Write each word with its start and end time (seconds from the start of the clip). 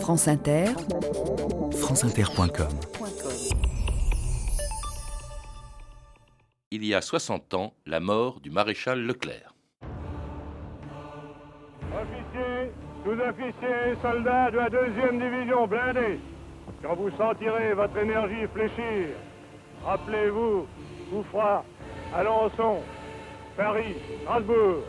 France 0.00 0.28
Inter, 0.28 0.66
franceinter.com 1.80 2.68
Il 6.70 6.84
y 6.84 6.94
a 6.94 7.00
60 7.00 7.54
ans, 7.54 7.74
la 7.86 8.00
mort 8.00 8.40
du 8.40 8.50
maréchal 8.50 9.00
Leclerc. 9.00 9.54
Officiers, 11.92 12.72
sous-officiers, 13.04 13.96
soldats 14.02 14.50
de 14.50 14.56
la 14.56 14.70
deuxième 14.70 15.18
division 15.18 15.66
blindée, 15.66 16.20
quand 16.82 16.94
vous 16.94 17.10
sentirez 17.16 17.74
votre 17.74 17.96
énergie 17.96 18.46
fléchir, 18.52 19.08
rappelez-vous, 19.84 20.66
Couffra, 21.10 21.64
Alençon, 22.14 22.82
Paris, 23.56 23.96
Strasbourg. 24.22 24.82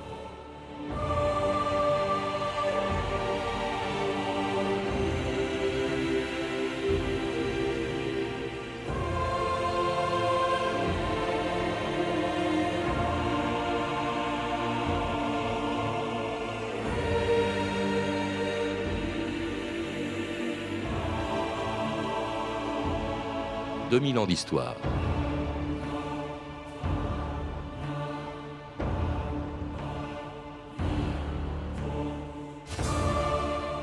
2000 23.97 24.19
ans 24.19 24.27
d'histoire. 24.27 24.75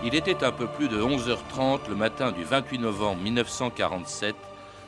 Il 0.04 0.14
était 0.14 0.45
un 0.45 0.52
peu 0.52 0.68
plus 0.68 0.87
de 0.87 1.02
11h30 1.02 1.88
le 1.88 1.96
matin 1.96 2.30
du 2.30 2.45
28 2.45 2.78
novembre 2.78 3.23
1947 3.23 4.37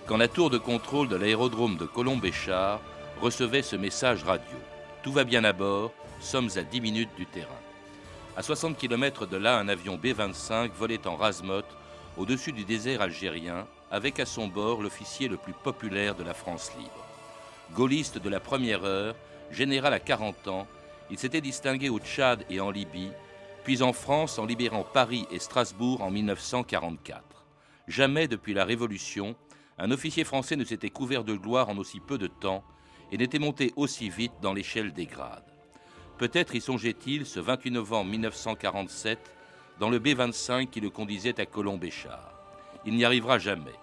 quand 0.06 0.16
la 0.16 0.28
tour 0.28 0.48
de 0.48 0.58
contrôle 0.58 1.08
de 1.08 1.16
l'aérodrome 1.16 1.76
de 1.76 1.86
Colomb-Béchard 1.86 2.80
recevait 3.20 3.62
ce 3.62 3.74
message 3.74 4.22
radio. 4.22 4.56
Tout 5.02 5.10
va 5.10 5.24
bien 5.24 5.42
à 5.42 5.52
bord, 5.52 5.90
sommes 6.20 6.50
à 6.54 6.62
10 6.62 6.80
minutes 6.80 7.16
du 7.16 7.26
terrain. 7.26 7.48
À 8.36 8.42
60 8.42 8.78
km 8.78 9.26
de 9.26 9.36
là, 9.36 9.58
un 9.58 9.66
avion 9.66 9.96
B-25 9.96 10.70
volait 10.70 11.04
en 11.08 11.16
rasmote 11.16 11.76
au-dessus 12.16 12.52
du 12.52 12.62
désert 12.62 13.00
algérien 13.00 13.66
avec 13.90 14.20
à 14.20 14.26
son 14.26 14.48
bord 14.48 14.82
l'officier 14.82 15.28
le 15.28 15.36
plus 15.36 15.52
populaire 15.52 16.14
de 16.14 16.24
la 16.24 16.34
France 16.34 16.72
libre. 16.78 17.06
Gaulliste 17.72 18.18
de 18.18 18.28
la 18.28 18.40
première 18.40 18.84
heure, 18.84 19.14
général 19.50 19.92
à 19.92 20.00
40 20.00 20.48
ans, 20.48 20.66
il 21.10 21.18
s'était 21.18 21.40
distingué 21.40 21.88
au 21.88 21.98
Tchad 21.98 22.44
et 22.50 22.60
en 22.60 22.70
Libye, 22.70 23.12
puis 23.64 23.82
en 23.82 23.92
France 23.92 24.38
en 24.38 24.46
libérant 24.46 24.84
Paris 24.84 25.26
et 25.30 25.38
Strasbourg 25.38 26.02
en 26.02 26.10
1944. 26.10 27.22
Jamais 27.88 28.28
depuis 28.28 28.54
la 28.54 28.64
Révolution, 28.64 29.36
un 29.78 29.90
officier 29.90 30.24
français 30.24 30.56
ne 30.56 30.64
s'était 30.64 30.90
couvert 30.90 31.24
de 31.24 31.34
gloire 31.34 31.68
en 31.68 31.76
aussi 31.76 32.00
peu 32.00 32.18
de 32.18 32.26
temps 32.26 32.64
et 33.12 33.18
n'était 33.18 33.38
monté 33.38 33.72
aussi 33.76 34.08
vite 34.08 34.32
dans 34.42 34.52
l'échelle 34.52 34.92
des 34.92 35.06
grades. 35.06 35.44
Peut-être 36.18 36.54
y 36.54 36.60
songeait-il 36.60 37.26
ce 37.26 37.40
28 37.40 37.70
novembre 37.72 38.10
1947 38.10 39.18
dans 39.78 39.90
le 39.90 39.98
B-25 39.98 40.70
qui 40.70 40.80
le 40.80 40.90
conduisait 40.90 41.38
à 41.40 41.46
Colomb-Béchard. 41.46 42.35
Il 42.86 42.94
n'y 42.94 43.04
arrivera 43.04 43.38
jamais. 43.38 43.74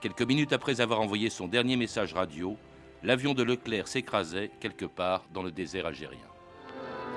Quelques 0.00 0.22
minutes 0.22 0.54
après 0.54 0.80
avoir 0.80 1.00
envoyé 1.00 1.28
son 1.28 1.46
dernier 1.46 1.76
message 1.76 2.14
radio, 2.14 2.56
l'avion 3.02 3.34
de 3.34 3.42
Leclerc 3.42 3.86
s'écrasait 3.86 4.50
quelque 4.60 4.86
part 4.86 5.24
dans 5.34 5.42
le 5.42 5.50
désert 5.50 5.84
algérien. 5.84 6.26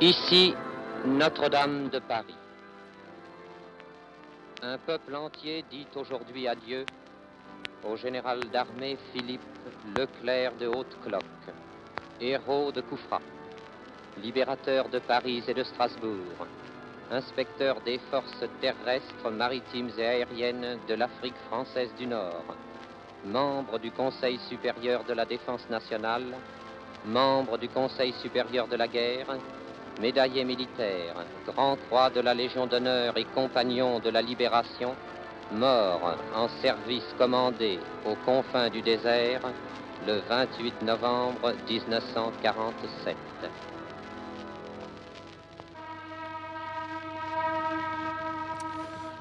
Ici, 0.01 0.53
Notre-Dame 1.05 1.89
de 1.89 1.99
Paris. 1.99 2.35
Un 4.61 4.77
peuple 4.77 5.15
entier 5.15 5.63
dit 5.71 5.87
aujourd'hui 5.95 6.45
adieu 6.45 6.85
au 7.85 7.95
général 7.95 8.41
d'armée 8.51 8.97
Philippe 9.13 9.41
Leclerc 9.95 10.57
de 10.59 10.67
Haute-Cloque, 10.67 11.23
héros 12.19 12.73
de 12.73 12.81
Koufra, 12.81 13.21
libérateur 14.21 14.89
de 14.89 14.99
Paris 14.99 15.41
et 15.47 15.53
de 15.53 15.63
Strasbourg, 15.63 16.45
inspecteur 17.11 17.81
des 17.81 17.99
forces 18.11 18.43
terrestres, 18.61 19.31
maritimes 19.31 19.89
et 19.97 20.05
aériennes 20.05 20.77
de 20.87 20.93
l'Afrique 20.93 21.37
française 21.47 21.93
du 21.97 22.07
Nord, 22.07 22.45
membre 23.25 23.79
du 23.79 23.91
Conseil 23.91 24.39
supérieur 24.49 25.03
de 25.03 25.13
la 25.13 25.25
défense 25.25 25.67
nationale, 25.69 26.35
membre 27.05 27.57
du 27.57 27.69
Conseil 27.69 28.13
supérieur 28.21 28.67
de 28.67 28.75
la 28.75 28.87
guerre, 28.87 29.37
médaillé 29.99 30.43
militaire, 30.43 31.15
grand 31.47 31.75
croix 31.87 32.09
de 32.09 32.21
la 32.21 32.33
Légion 32.33 32.67
d'honneur 32.67 33.17
et 33.17 33.25
compagnon 33.25 33.99
de 33.99 34.09
la 34.09 34.21
libération, 34.21 34.95
mort 35.51 36.15
en 36.35 36.47
service 36.61 37.15
commandé 37.17 37.79
aux 38.05 38.15
confins 38.25 38.69
du 38.69 38.81
désert 38.81 39.41
le 40.05 40.19
28 40.29 40.83
novembre 40.83 41.53
1947. 41.67 43.17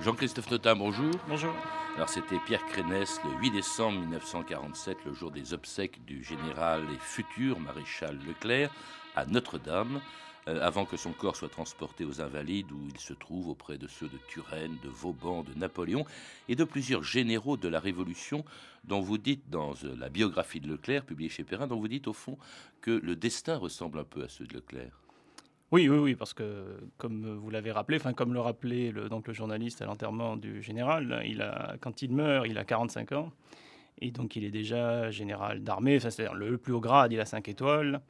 Jean-Christophe 0.08 0.50
Notin, 0.50 0.74
bonjour. 0.74 1.12
Bonjour. 1.28 1.52
Alors 1.96 2.08
c'était 2.08 2.38
Pierre 2.46 2.64
Crénès 2.64 3.20
le 3.26 3.42
8 3.42 3.50
décembre 3.50 4.00
1947, 4.00 4.96
le 5.04 5.12
jour 5.12 5.30
des 5.30 5.52
obsèques 5.52 6.02
du 6.06 6.24
général 6.24 6.82
et 6.84 6.98
futur 6.98 7.60
maréchal 7.60 8.19
Leclerc 8.26 8.70
à 9.16 9.26
Notre-Dame, 9.26 10.00
euh, 10.48 10.62
avant 10.62 10.86
que 10.86 10.96
son 10.96 11.12
corps 11.12 11.36
soit 11.36 11.50
transporté 11.50 12.06
aux 12.06 12.22
Invalides 12.22 12.72
où 12.72 12.88
il 12.91 12.98
se 12.98 13.12
trouve 13.12 13.50
auprès 13.50 13.76
de 13.76 13.86
ceux 13.86 14.08
de 14.08 14.16
Turenne, 14.28 14.78
de 14.82 14.88
Vauban, 14.88 15.42
de 15.42 15.52
Napoléon 15.52 16.06
et 16.48 16.56
de 16.56 16.64
plusieurs 16.64 17.02
généraux 17.02 17.58
de 17.58 17.69
la 17.69 17.78
Révolution 17.78 18.46
dont 18.84 19.02
vous 19.02 19.19
dites 19.19 19.50
dans 19.50 19.75
euh, 19.84 19.94
la 19.98 20.08
biographie 20.08 20.60
de 20.60 20.69
Leclerc 20.69 21.04
publiée 21.04 21.28
chez 21.28 21.44
Perrin, 21.44 21.66
dont 21.66 21.78
vous 21.78 21.86
dites 21.86 22.08
au 22.08 22.14
fond 22.14 22.38
que 22.80 22.92
le 22.92 23.14
destin 23.14 23.58
ressemble 23.58 23.98
un 23.98 24.04
peu 24.04 24.25
à 24.25 24.28
ceux 24.30 24.46
de 24.46 24.54
Leclerc. 24.54 25.02
Oui, 25.70 25.86
oui, 25.86 25.98
oui, 25.98 26.14
parce 26.14 26.32
que 26.32 26.78
comme 26.96 27.36
vous 27.36 27.50
l'avez 27.50 27.72
rappelé, 27.72 27.98
enfin 27.98 28.14
comme 28.14 28.32
le 28.32 28.40
rappelait 28.40 28.90
le, 28.90 29.10
donc 29.10 29.28
le 29.28 29.34
journaliste 29.34 29.82
à 29.82 29.84
l'enterrement 29.84 30.36
du 30.36 30.62
général, 30.62 31.22
il 31.26 31.42
a, 31.42 31.76
quand 31.80 32.00
il 32.00 32.12
meurt, 32.12 32.46
il 32.48 32.56
a 32.56 32.64
45 32.64 33.12
ans. 33.12 33.32
Et 34.00 34.10
donc 34.10 34.36
il 34.36 34.44
est 34.44 34.50
déjà 34.50 35.10
général 35.10 35.62
d'armée, 35.62 36.00
c'est-à-dire 36.00 36.34
le 36.34 36.56
plus 36.56 36.72
haut 36.72 36.80
grade, 36.80 37.12
il 37.12 37.20
a 37.20 37.26
5 37.26 37.48
étoiles. 37.48 38.00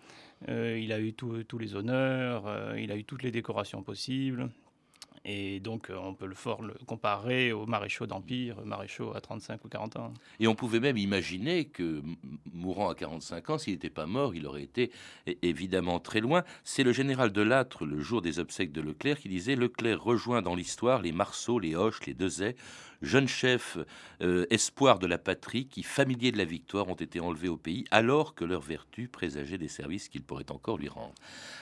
Euh, 0.49 0.79
il 0.81 0.93
a 0.93 1.01
eu 1.01 1.15
tous 1.15 1.59
les 1.59 1.75
honneurs, 1.75 2.47
euh, 2.47 2.79
il 2.79 2.93
a 2.93 2.97
eu 2.97 3.05
toutes 3.05 3.25
les 3.25 3.33
décorations 3.33 3.83
possibles. 3.83 4.51
Et 5.31 5.61
donc, 5.61 5.91
euh, 5.91 5.97
on 6.03 6.15
peut 6.15 6.27
le 6.27 6.35
fort 6.35 6.63
le 6.63 6.73
comparer 6.87 7.53
aux 7.53 7.67
maréchaux 7.67 8.07
d'Empire, 8.07 8.65
maréchaux 8.65 9.15
à 9.15 9.21
35 9.21 9.63
ou 9.63 9.69
40 9.69 9.97
ans. 9.97 10.15
Et 10.41 10.49
on 10.49 10.55
pouvait 10.55 10.81
même 10.81 10.97
imaginer 10.97 11.67
que, 11.67 12.03
mourant 12.51 12.89
à 12.89 12.95
45 12.95 13.51
ans, 13.51 13.59
s'il 13.59 13.75
n'était 13.75 13.91
pas 13.91 14.07
mort, 14.07 14.35
il 14.35 14.47
aurait 14.47 14.63
été 14.63 14.91
évidemment 15.43 16.01
très 16.01 16.21
loin. 16.21 16.45
C'est 16.65 16.83
le 16.83 16.93
général 16.93 17.31
de 17.31 17.43
Lattre, 17.43 17.85
le 17.85 18.01
jour 18.01 18.23
des 18.23 18.39
obsèques 18.39 18.73
de 18.73 18.81
Leclerc, 18.81 19.19
qui 19.19 19.29
disait 19.29 19.55
Leclerc 19.55 20.03
rejoint 20.03 20.41
dans 20.41 20.55
l'histoire 20.55 21.03
les 21.03 21.13
Marceau, 21.13 21.59
les 21.59 21.77
Hoche, 21.77 22.07
les 22.07 22.15
Dezay, 22.15 22.57
jeunes 23.03 23.29
chefs 23.29 23.79
euh, 24.23 24.47
espoirs 24.51 24.99
de 24.99 25.07
la 25.07 25.19
patrie 25.19 25.67
qui, 25.67 25.83
familiers 25.83 26.33
de 26.33 26.39
la 26.39 26.45
victoire, 26.45 26.89
ont 26.89 26.95
été 26.95 27.21
enlevés 27.21 27.49
au 27.49 27.57
pays 27.57 27.85
alors 27.91 28.35
que 28.35 28.45
leur 28.45 28.61
vertu 28.61 29.09
présageait 29.09 29.59
des 29.59 29.69
services 29.69 30.09
qu'il 30.09 30.23
pourrait 30.23 30.51
encore 30.51 30.79
lui 30.79 30.89
rendre. 30.89 31.15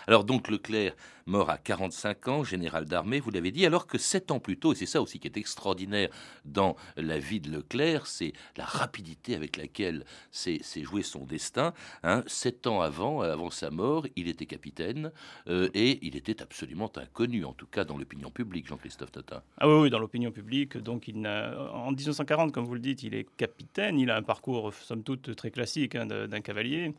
Alors 0.06 0.24
donc 0.24 0.48
Leclerc, 0.48 0.94
mort 1.26 1.50
à 1.50 1.58
45 1.58 2.28
ans, 2.28 2.44
général 2.44 2.84
d'armée, 2.84 3.20
vous 3.20 3.30
l'avez 3.30 3.50
dit, 3.50 3.66
alors 3.66 3.86
que 3.86 3.98
sept 3.98 4.30
ans 4.30 4.38
plus 4.38 4.58
tôt, 4.58 4.72
et 4.72 4.76
c'est 4.76 4.86
ça 4.86 5.02
aussi 5.02 5.18
qui 5.18 5.26
est 5.26 5.36
extraordinaire 5.36 6.08
dans 6.44 6.76
la 6.96 7.18
vie 7.18 7.40
de 7.40 7.50
Leclerc, 7.50 8.06
c'est 8.06 8.32
la 8.56 8.64
rapidité 8.64 9.34
avec 9.34 9.56
laquelle 9.56 10.04
s'est 10.30 10.60
joué 10.82 11.02
son 11.02 11.24
destin. 11.24 11.72
Hein. 12.02 12.22
Sept 12.26 12.66
ans 12.66 12.80
avant, 12.80 13.20
avant 13.20 13.50
sa 13.50 13.70
mort, 13.70 14.06
il 14.16 14.28
était 14.28 14.46
capitaine 14.46 15.12
euh, 15.48 15.68
et 15.74 15.98
il 16.06 16.16
était 16.16 16.42
absolument 16.42 16.90
inconnu, 16.96 17.44
en 17.44 17.52
tout 17.52 17.66
cas 17.66 17.84
dans 17.84 17.98
l'opinion 17.98 18.30
publique, 18.30 18.68
Jean-Christophe 18.68 19.12
Totin. 19.12 19.42
Ah 19.58 19.68
oui, 19.68 19.82
oui 19.82 19.90
dans 19.90 19.98
l'opinion 19.98 20.30
publique, 20.30 20.76
donc 20.78 21.08
il 21.08 21.20
en 21.26 21.92
1940, 21.92 22.52
comme 22.52 22.64
vous 22.64 22.74
le 22.74 22.80
dites, 22.80 23.02
il 23.02 23.14
est 23.14 23.26
capitaine. 23.36 23.98
Il 23.98 24.10
a 24.10 24.16
un 24.16 24.22
parcours, 24.22 24.72
somme 24.74 25.02
toute, 25.02 25.34
très 25.36 25.50
classique 25.50 25.94
hein, 25.94 26.06
d'un 26.06 26.40
cavalier. 26.40 26.94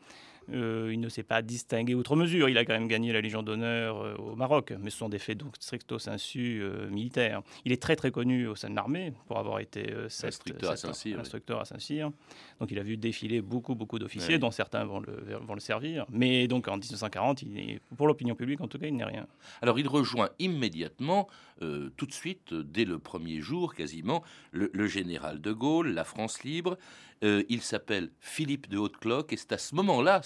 Euh, 0.53 0.89
il 0.93 0.99
ne 0.99 1.09
s'est 1.09 1.23
pas 1.23 1.41
distingué 1.41 1.93
outre 1.93 2.15
mesure. 2.15 2.49
Il 2.49 2.57
a 2.57 2.65
quand 2.65 2.73
même 2.73 2.87
gagné 2.87 3.11
la 3.11 3.21
Légion 3.21 3.43
d'honneur 3.43 3.97
euh, 3.97 4.15
au 4.15 4.35
Maroc, 4.35 4.73
mais 4.79 4.89
ce 4.89 4.97
sont 4.97 5.09
des 5.09 5.19
faits 5.19 5.37
donc 5.37 5.55
stricto 5.59 5.99
sensu 5.99 6.61
euh, 6.61 6.89
militaires. 6.89 7.41
Il 7.65 7.71
est 7.71 7.81
très 7.81 7.95
très 7.95 8.11
connu 8.11 8.47
au 8.47 8.55
sein 8.55 8.69
de 8.69 8.75
l'armée 8.75 9.13
pour 9.27 9.37
avoir 9.37 9.59
été 9.59 9.93
instructeur, 10.23 10.71
à 10.71 10.77
Saint-Cyr, 10.77 11.19
instructeur 11.19 11.59
à 11.59 11.65
Saint-Cyr. 11.65 12.11
Donc 12.59 12.71
il 12.71 12.79
a 12.79 12.83
vu 12.83 12.97
défiler 12.97 13.41
beaucoup 13.41 13.75
beaucoup 13.75 13.99
d'officiers, 13.99 14.39
dont 14.39 14.51
certains 14.51 14.85
vont 14.85 14.99
le, 14.99 15.37
vont 15.45 15.53
le 15.53 15.59
servir. 15.59 16.05
Mais 16.09 16.47
donc 16.47 16.67
en 16.67 16.77
1940, 16.77 17.41
il 17.41 17.57
est, 17.59 17.79
pour 17.95 18.07
l'opinion 18.07 18.35
publique 18.35 18.61
en 18.61 18.67
tout 18.67 18.79
cas, 18.79 18.87
il 18.87 18.95
n'est 18.95 19.03
rien. 19.03 19.27
Alors 19.61 19.79
il 19.79 19.87
rejoint 19.87 20.29
immédiatement, 20.39 21.27
tout 21.59 22.05
de 22.05 22.13
suite, 22.13 22.53
dès 22.53 22.85
le 22.85 22.99
premier 22.99 23.41
jour 23.41 23.73
quasiment, 23.73 24.23
le, 24.51 24.69
le 24.73 24.87
général 24.87 25.41
de 25.41 25.51
Gaulle, 25.51 25.93
la 25.93 26.03
France 26.03 26.43
libre. 26.43 26.77
il 27.21 27.61
s'appelle 27.61 28.09
Philippe 28.19 28.69
de 28.69 28.77
Haute-Cloque 28.77 29.33
et 29.33 29.37
c'est 29.37 29.51
à 29.51 29.57
ce 29.57 29.75
moment-là 29.75 30.21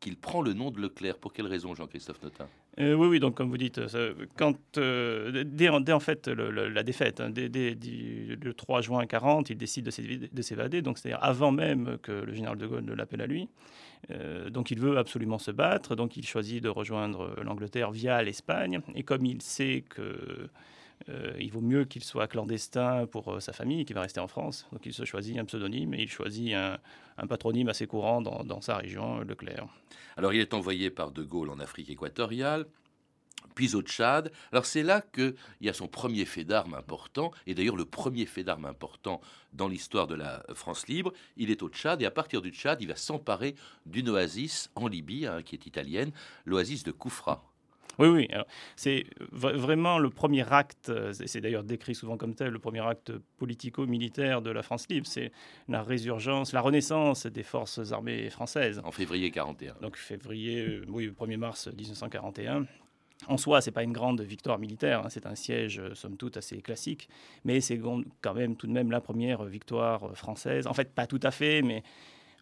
qu'il 0.00 0.16
prend 0.16 0.42
le 0.42 0.52
nom 0.52 0.70
de 0.70 0.80
Leclerc. 0.80 1.18
Pour 1.18 1.32
quelle 1.32 1.46
raison, 1.46 1.74
Jean-Christophe 1.74 2.22
Notin? 2.22 2.48
Euh, 2.80 2.94
oui, 2.94 3.08
oui, 3.08 3.20
donc 3.20 3.34
comme 3.34 3.50
vous 3.50 3.58
dites, 3.58 3.80
quand, 4.36 4.56
dès, 4.76 5.68
en 5.68 6.00
fait 6.00 6.28
la 6.28 6.82
défaite, 6.82 7.20
hein, 7.20 7.32
le 7.34 8.52
3 8.52 8.80
juin 8.82 9.06
40, 9.06 9.50
il 9.50 9.58
décide 9.58 9.90
de 10.32 10.42
s'évader, 10.42 10.82
donc 10.82 10.98
c'est-à-dire 10.98 11.18
avant 11.22 11.50
même 11.50 11.98
que 12.02 12.12
le 12.12 12.32
général 12.34 12.56
de 12.56 12.66
Gaulle 12.66 12.84
ne 12.84 12.94
l'appelle 12.94 13.20
à 13.20 13.26
lui. 13.26 13.48
donc 14.50 14.70
il 14.70 14.78
veut 14.78 14.96
absolument 14.96 15.38
se 15.38 15.50
battre, 15.50 15.96
donc 15.96 16.16
il 16.16 16.24
choisit 16.24 16.62
de 16.62 16.68
rejoindre 16.68 17.34
l'Angleterre 17.42 17.90
via 17.90 18.22
l'Espagne, 18.22 18.80
et 18.94 19.02
comme 19.02 19.26
il 19.26 19.42
sait 19.42 19.82
que 19.88 20.48
euh, 21.08 21.32
il 21.38 21.50
vaut 21.50 21.60
mieux 21.60 21.84
qu'il 21.84 22.04
soit 22.04 22.26
clandestin 22.26 23.06
pour 23.06 23.32
euh, 23.32 23.40
sa 23.40 23.52
famille, 23.52 23.84
qui 23.84 23.92
va 23.92 24.02
rester 24.02 24.20
en 24.20 24.28
France. 24.28 24.66
Donc 24.72 24.84
il 24.86 24.92
se 24.92 25.04
choisit 25.04 25.38
un 25.38 25.44
pseudonyme 25.44 25.94
et 25.94 26.02
il 26.02 26.08
choisit 26.08 26.54
un, 26.54 26.78
patronyme 27.28 27.68
assez 27.68 27.86
courant 27.86 28.20
dans, 28.20 28.60
sa 28.60 28.76
région, 28.76 29.20
Leclerc. 29.20 29.66
Alors 30.16 30.32
il 30.32 30.40
est 30.40 30.54
envoyé 30.54 30.90
par 30.90 31.10
De 31.10 31.22
Gaulle 31.22 31.50
en 31.50 31.58
Afrique 31.58 31.90
équatoriale, 31.90 32.66
puis 33.54 33.74
au 33.74 33.82
Tchad. 33.82 34.30
Alors 34.52 34.66
c'est 34.66 34.82
là 34.82 35.00
qu'il 35.00 35.34
y 35.60 35.68
a 35.68 35.72
son 35.72 35.88
premier 35.88 36.24
fait 36.24 36.44
d'armes 36.44 36.74
important, 36.74 37.32
et 37.46 37.54
d'ailleurs 37.54 37.76
le 37.76 37.84
premier 37.84 38.26
fait 38.26 38.44
d'armes 38.44 38.66
important 38.66 39.20
dans 39.52 39.68
l'histoire 39.68 40.06
de 40.06 40.14
la 40.14 40.44
France 40.54 40.86
libre. 40.86 41.12
Il 41.36 41.50
est 41.50 41.62
au 41.62 41.68
Tchad, 41.68 42.02
et 42.02 42.06
à 42.06 42.10
partir 42.10 42.42
du 42.42 42.50
Tchad, 42.50 42.80
il 42.80 42.88
va 42.88 42.96
s'emparer 42.96 43.54
d'une 43.86 44.10
oasis 44.10 44.70
en 44.74 44.86
Libye, 44.86 45.26
hein, 45.26 45.42
qui 45.42 45.54
est 45.54 45.66
italienne, 45.66 46.12
l'oasis 46.44 46.84
de 46.84 46.92
Koufra. 46.92 47.44
Oui, 47.98 48.08
oui. 48.08 48.28
C'est 48.76 49.04
vraiment 49.32 49.98
le 49.98 50.10
premier 50.10 50.50
acte, 50.52 50.88
euh, 50.88 51.12
c'est 51.12 51.40
d'ailleurs 51.40 51.64
décrit 51.64 51.94
souvent 51.94 52.16
comme 52.16 52.34
tel, 52.34 52.50
le 52.50 52.58
premier 52.58 52.86
acte 52.86 53.12
politico-militaire 53.38 54.40
de 54.40 54.50
la 54.50 54.62
France 54.62 54.86
libre. 54.88 55.06
C'est 55.06 55.32
la 55.68 55.82
résurgence, 55.82 56.52
la 56.52 56.60
renaissance 56.60 57.26
des 57.26 57.42
forces 57.42 57.92
armées 57.92 58.30
françaises. 58.30 58.80
En 58.84 58.92
février 58.92 59.30
41. 59.30 59.74
Donc 59.80 59.96
février, 59.96 60.60
euh, 60.60 60.84
oui, 60.88 61.08
1er 61.08 61.36
mars 61.36 61.68
1941. 61.68 62.66
En 63.26 63.36
soi, 63.36 63.60
c'est 63.60 63.72
pas 63.72 63.82
une 63.82 63.92
grande 63.92 64.20
victoire 64.20 64.60
militaire, 64.60 65.00
hein. 65.04 65.08
c'est 65.08 65.26
un 65.26 65.34
siège, 65.34 65.80
euh, 65.80 65.94
somme 65.94 66.16
toute, 66.16 66.36
assez 66.36 66.58
classique, 66.62 67.08
mais 67.44 67.60
c'est 67.60 67.80
quand 68.20 68.34
même 68.34 68.54
tout 68.54 68.68
de 68.68 68.72
même 68.72 68.92
la 68.92 69.00
première 69.00 69.42
victoire 69.44 70.16
française. 70.16 70.68
En 70.68 70.72
fait, 70.72 70.94
pas 70.94 71.08
tout 71.08 71.18
à 71.24 71.32
fait, 71.32 71.62
mais 71.62 71.82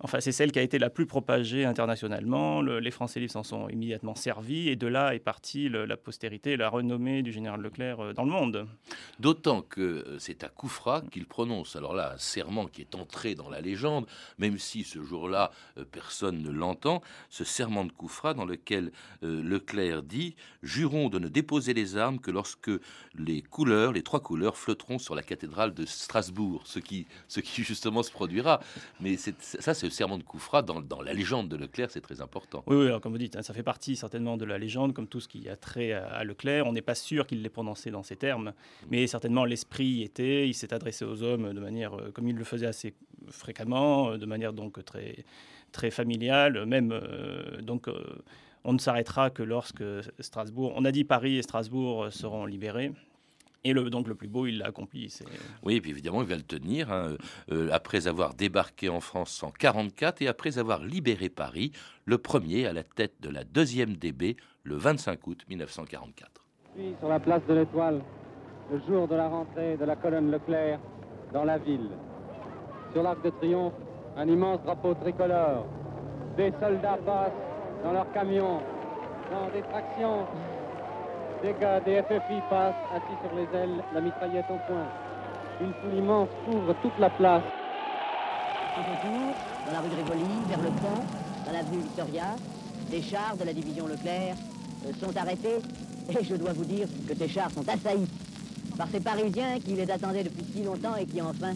Enfin, 0.01 0.21
c'est 0.21 0.33
celle 0.33 0.53
qui 0.53 0.59
a 0.59 0.63
été 0.63 0.79
la 0.79 0.91
plus 0.91 1.07
propagée 1.07 1.65
internationalement. 1.65 2.61
les 2.61 2.91
Français 2.91 3.19
libres 3.19 3.33
s'en 3.33 3.43
sont 3.43 3.69
immédiatement 3.69 4.15
servis 4.15 4.69
et 4.69 4.77
de 4.77 4.87
là 4.87 5.15
est 5.15 5.21
partie 5.21 5.69
la 5.69 5.97
postérité, 5.97 6.57
la 6.57 6.69
renommée 6.69 7.23
du 7.23 7.33
général 7.33 7.61
Leclerc 7.61 8.01
euh, 8.01 8.13
dans 8.13 8.25
le 8.25 8.31
monde. 8.31 8.67
D'autant 9.21 9.63
que 9.63 9.81
euh, 9.81 10.19
c'est 10.19 10.45
à 10.45 10.49
Koufra 10.49 11.03
qu'il 11.11 11.27
prononce, 11.27 11.77
alors 11.77 11.95
là, 11.95 12.13
un 12.15 12.19
serment 12.19 12.67
qui 12.67 12.83
est 12.83 12.95
entré 12.95 13.35
dans 13.35 13.49
la 13.49 13.61
légende, 13.61 14.07
même 14.39 14.59
si 14.59 14.85
ce 14.85 15.03
jour-là, 15.03 15.51
euh, 15.79 15.85
personne 15.91 16.43
ne 16.43 16.51
l'entend, 16.51 17.03
ce 17.31 17.45
serment 17.45 17.85
de 17.85 17.93
Koufra 17.93 18.35
dans 18.35 18.45
lequel 18.45 18.93
Leclerc 19.23 20.03
dit 20.03 20.37
Jurons 20.63 21.09
de 21.09 21.19
ne 21.19 21.29
déposer 21.29 21.75
les 21.75 21.97
armes 21.97 22.19
que 22.19 22.31
lorsque 22.31 22.71
les 23.17 23.43
couleurs, 23.43 23.93
les 23.93 24.03
trois 24.03 24.21
couleurs, 24.21 24.57
flotteront 24.57 24.99
sur 24.99 25.15
la 25.15 25.23
cathédrale 25.23 25.75
de 25.75 25.87
Strasbourg, 25.87 26.63
ce 26.65 26.79
qui, 26.79 27.07
ce 27.29 27.41
qui 27.41 27.63
justement 27.63 28.03
se 28.03 28.11
produira. 28.11 28.61
Mais 29.01 29.17
ça, 29.17 29.75
c'est 29.75 29.86
le 29.87 29.91
serment 29.91 30.19
de 30.19 30.23
Koufra, 30.23 30.63
dans, 30.63 30.81
dans 30.81 31.01
la 31.01 31.13
légende 31.13 31.49
de 31.49 31.57
Leclerc, 31.57 31.91
c'est 31.91 32.01
très 32.01 32.21
important. 32.21 32.63
Oui, 32.67 32.77
oui 32.77 32.87
alors 32.87 33.01
comme 33.01 33.13
vous 33.13 33.19
dites, 33.19 33.37
hein, 33.37 33.43
ça 33.43 33.55
fait 33.55 33.63
partie 33.63 33.97
certainement 33.97 34.37
de 34.37 34.45
la 34.45 34.59
légende, 34.59 34.93
comme 34.93 35.07
tout 35.07 35.21
ce 35.21 35.29
qui 35.29 35.49
a 35.49 35.57
trait 35.57 35.93
à, 35.93 36.23
Leclerc. 36.25 36.67
On 36.67 36.73
n'est 36.73 36.83
pas 36.83 36.95
sûr 36.95 37.27
qu'il 37.27 37.43
l'ait 37.43 37.49
prononcé 37.49 37.91
dans 37.91 38.03
ces 38.03 38.17
termes, 38.17 38.53
mais 38.91 39.07
certainement 39.07 39.45
l'esprit 39.45 40.03
était, 40.03 40.49
il 40.49 40.55
s'est 40.55 40.73
adressé 40.73 41.05
aux 41.05 41.23
hommes 41.23 41.53
de 41.53 41.61
manière, 41.61 41.95
euh, 41.95 42.11
comme 42.13 42.29
il 42.29 42.37
le 42.37 42.45
faisait 42.45 42.67
assez 42.67 42.95
fréquemment, 43.31 44.11
euh, 44.11 44.19
de 44.19 44.27
manière 44.27 44.53
donc 44.53 44.85
très, 44.85 45.25
très 45.73 45.91
familiale, 45.91 46.67
même 46.67 46.93
euh, 46.93 47.61
donc. 47.63 47.89
on 48.65 48.73
ne 48.73 48.79
s'arrêtera 48.79 49.31
que 49.31 49.45
lorsque 49.45 49.85
Strasbourg, 50.19 50.73
on 50.75 50.85
a 50.85 50.91
dit 50.91 51.05
Paris 51.05 51.39
et 51.39 51.43
Strasbourg 51.43 52.09
seront 52.11 52.47
libérés, 52.47 52.91
et 53.67 53.73
le, 53.73 53.91
donc 53.91 54.07
le 54.07 54.15
plus 54.15 54.29
beau, 54.29 54.47
il 54.47 54.59
l'a 54.59 54.67
accompli. 54.67 55.13
Oui, 55.63 55.77
et 55.77 55.81
puis 55.81 55.91
évidemment, 55.91 56.23
il 56.23 56.29
va 56.29 56.37
le 56.37 56.43
tenir 56.43 56.93
hein, 56.93 57.17
euh, 57.51 57.69
après 57.73 58.07
avoir 58.07 58.35
débarqué 58.35 58.89
en 58.89 59.01
France 59.01 59.43
en 59.43 59.47
1944 59.47 60.23
et 60.23 60.29
après 60.29 60.59
avoir 60.59 60.85
libéré 60.85 61.29
Paris, 61.29 61.73
le 62.05 62.19
premier 62.19 62.67
à 62.67 62.73
la 62.73 62.85
tête 62.85 63.15
de 63.21 63.29
la 63.29 63.45
deuxième 63.45 63.97
DB, 63.97 64.37
le 64.63 64.77
25 64.77 65.27
août 65.27 65.45
1944. 65.49 66.45
Puis 66.77 66.95
sur 67.01 67.09
la 67.09 67.19
place 67.19 67.43
de 67.49 67.55
l'Étoile, 67.55 68.03
le 68.71 68.81
jour 68.87 69.09
de 69.09 69.17
la 69.17 69.29
rentrée 69.29 69.77
de 69.77 69.85
la 69.85 69.97
colonne 69.97 70.31
Leclerc 70.31 70.79
dans 71.33 71.45
la 71.45 71.59
ville. 71.59 71.91
Sur 72.93 73.03
l'Arc 73.03 73.23
de 73.25 73.31
Triomphe, 73.31 73.75
un 74.17 74.29
immense 74.29 74.63
drapeau 74.63 74.95
tricolore. 74.95 75.67
Des 76.37 76.53
soldats 76.61 76.99
passent 77.05 77.33
dans 77.83 77.93
leurs 77.93 78.13
camions, 78.13 78.61
dans 79.31 79.49
des 79.51 79.63
tractions 79.63 80.27
gars 81.61 81.81
des 81.81 82.03
FFI 82.03 82.41
passent, 82.49 82.75
assis 82.95 83.17
sur 83.23 83.37
les 83.37 83.59
ailes, 83.59 83.83
la 83.93 84.01
mitraillette 84.01 84.47
au 84.51 84.59
point. 84.67 84.87
Une 85.61 85.73
foule 85.75 85.99
immense 85.99 86.29
couvre 86.45 86.75
toute 86.83 86.99
la 86.99 87.11
place. 87.11 87.43
Dans 89.67 89.73
la 89.73 89.81
rue 89.81 89.89
de 89.89 89.95
Rivoli, 89.97 90.31
vers 90.49 90.61
le 90.61 90.69
pont, 90.69 91.03
dans 91.47 91.53
l'avenue 91.53 91.79
Victoria, 91.79 92.37
des 92.91 93.03
chars 93.03 93.37
de 93.39 93.45
la 93.45 93.53
division 93.53 93.87
Leclerc 93.87 94.37
euh, 94.87 94.93
sont 95.01 95.17
arrêtés 95.17 95.59
et 96.09 96.25
je 96.25 96.37
dois 96.37 96.53
vous 96.53 96.65
dire 96.65 96.87
que 97.09 97.15
ces 97.15 97.29
chars 97.29 97.51
sont 97.51 97.67
assaillis 97.69 98.09
par 98.77 98.89
ces 98.89 99.01
Parisiens 99.01 99.59
qui 99.59 99.73
les 99.73 99.91
attendaient 99.91 100.25
depuis 100.25 100.45
si 100.55 100.63
longtemps 100.63 100.95
et 100.97 101.07
qui 101.07 101.21
enfin 101.23 101.55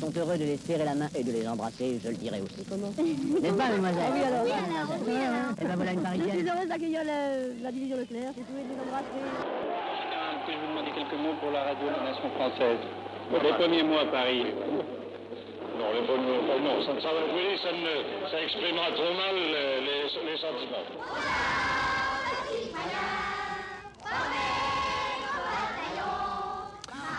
sont 0.00 0.12
heureux 0.16 0.38
de 0.38 0.44
les 0.44 0.56
serrer 0.56 0.84
la 0.84 0.94
main 0.94 1.08
et 1.14 1.22
de 1.22 1.30
les 1.30 1.46
embrasser, 1.46 2.00
je 2.02 2.08
le 2.08 2.16
dirai 2.16 2.40
aussi. 2.40 2.64
Comment 2.68 2.88
N'est-ce 2.96 3.52
pas, 3.54 3.68
mademoiselle 3.68 4.08
ah 4.08 4.12
Oui, 4.16 4.22
alors. 4.24 4.44
Oui, 4.44 4.52
alors, 4.56 4.96
oui, 5.04 5.12
alors. 5.12 5.52
Et 5.60 5.64
ben 5.64 5.76
voilà 5.76 5.92
une 5.92 6.02
parisienne. 6.02 6.32
Je 6.32 6.38
suis 6.40 6.48
heureuse 6.48 6.68
d'accueillir 6.68 7.02
la 7.04 7.70
division 7.70 7.96
Leclerc, 8.00 8.32
trouvé 8.32 8.64
de 8.64 8.72
les 8.72 8.80
embrasser. 8.80 9.20
Puis-je 10.46 10.56
vous 10.56 10.70
demander 10.72 10.92
quelques 10.96 11.20
mots 11.20 11.36
pour 11.40 11.50
la 11.52 11.62
radio 11.68 11.84
de 11.84 11.96
la 12.00 12.04
nation 12.10 12.28
française 12.32 12.80
Les 13.44 13.52
premiers 13.60 13.84
mots 13.84 14.00
à 14.00 14.08
Paris. 14.08 14.44
Non, 15.76 15.92
les 15.92 16.04
premiers 16.08 16.40
mots, 16.48 16.60
non, 16.64 16.80
ça, 16.80 16.96
ça, 16.96 17.12
ça, 17.12 17.72
ne, 17.76 17.94
ça 18.30 18.38
exprimera 18.40 18.88
trop 18.96 19.12
mal 19.12 19.36
les, 19.36 19.84
les, 19.84 20.00
les 20.08 20.38
sentiments. 20.40 20.88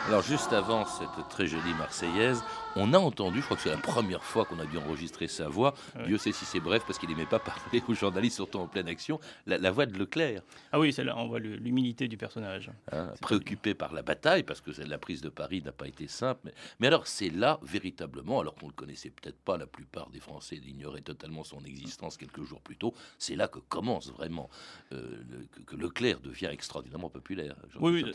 Alors 0.07 0.23
juste 0.23 0.51
avant 0.51 0.83
cette 0.85 1.29
très 1.29 1.45
jolie 1.45 1.73
Marseillaise, 1.77 2.43
on 2.75 2.93
a 2.93 2.97
entendu, 2.97 3.39
je 3.39 3.45
crois 3.45 3.57
que 3.57 3.63
c'est 3.63 3.69
la 3.69 3.77
première 3.77 4.23
fois 4.23 4.45
qu'on 4.45 4.59
a 4.59 4.65
dû 4.65 4.77
enregistrer 4.77 5.27
sa 5.27 5.47
voix, 5.47 5.73
Dieu 6.05 6.17
sait 6.17 6.31
si 6.31 6.45
c'est 6.45 6.59
bref 6.59 6.83
parce 6.85 6.99
qu'il 6.99 7.09
n'aimait 7.09 7.25
pas 7.25 7.39
parler 7.39 7.83
aux 7.87 7.93
journalistes, 7.93 8.35
surtout 8.35 8.59
en 8.59 8.67
pleine 8.67 8.87
action, 8.87 9.19
la, 9.45 9.71
voix 9.71 9.85
de 9.85 9.97
Leclerc. 9.97 10.41
Ah 10.71 10.79
oui, 10.79 10.91
là 10.97 11.17
on 11.17 11.27
voit 11.27 11.39
l'humilité 11.39 12.07
du 12.07 12.17
personnage. 12.17 12.71
Hein, 12.91 13.09
préoccupé 13.21 13.73
par 13.73 13.93
la 13.93 14.01
bataille, 14.01 14.43
parce 14.43 14.61
que 14.61 14.71
la 14.81 14.97
prise 14.97 15.21
de 15.21 15.29
Paris 15.29 15.61
n'a 15.63 15.71
pas 15.71 15.87
été 15.87 16.07
simple. 16.07 16.51
Mais, 16.79 16.87
alors 16.87 17.07
c'est 17.07 17.29
là, 17.29 17.59
véritablement, 17.63 18.39
alors 18.39 18.55
qu'on 18.55 18.67
ne 18.67 18.71
le 18.71 18.75
connaissait 18.75 19.09
peut-être 19.09 19.39
pas, 19.39 19.57
la 19.57 19.67
plupart 19.67 20.09
des 20.09 20.19
Français 20.19 20.57
ignoraient 20.57 21.01
totalement 21.01 21.43
son 21.43 21.63
existence 21.65 22.17
quelques 22.17 22.43
jours 22.43 22.61
plus 22.61 22.77
tôt, 22.77 22.93
c'est 23.17 23.35
là 23.35 23.47
que 23.47 23.59
commence 23.59 24.11
vraiment, 24.11 24.49
euh, 24.93 25.23
que, 25.65 25.75
Leclerc 25.75 26.19
devient 26.19 26.49
extraordinairement 26.51 27.09
populaire. 27.09 27.55
Oui, 27.79 28.03
oui, 28.03 28.13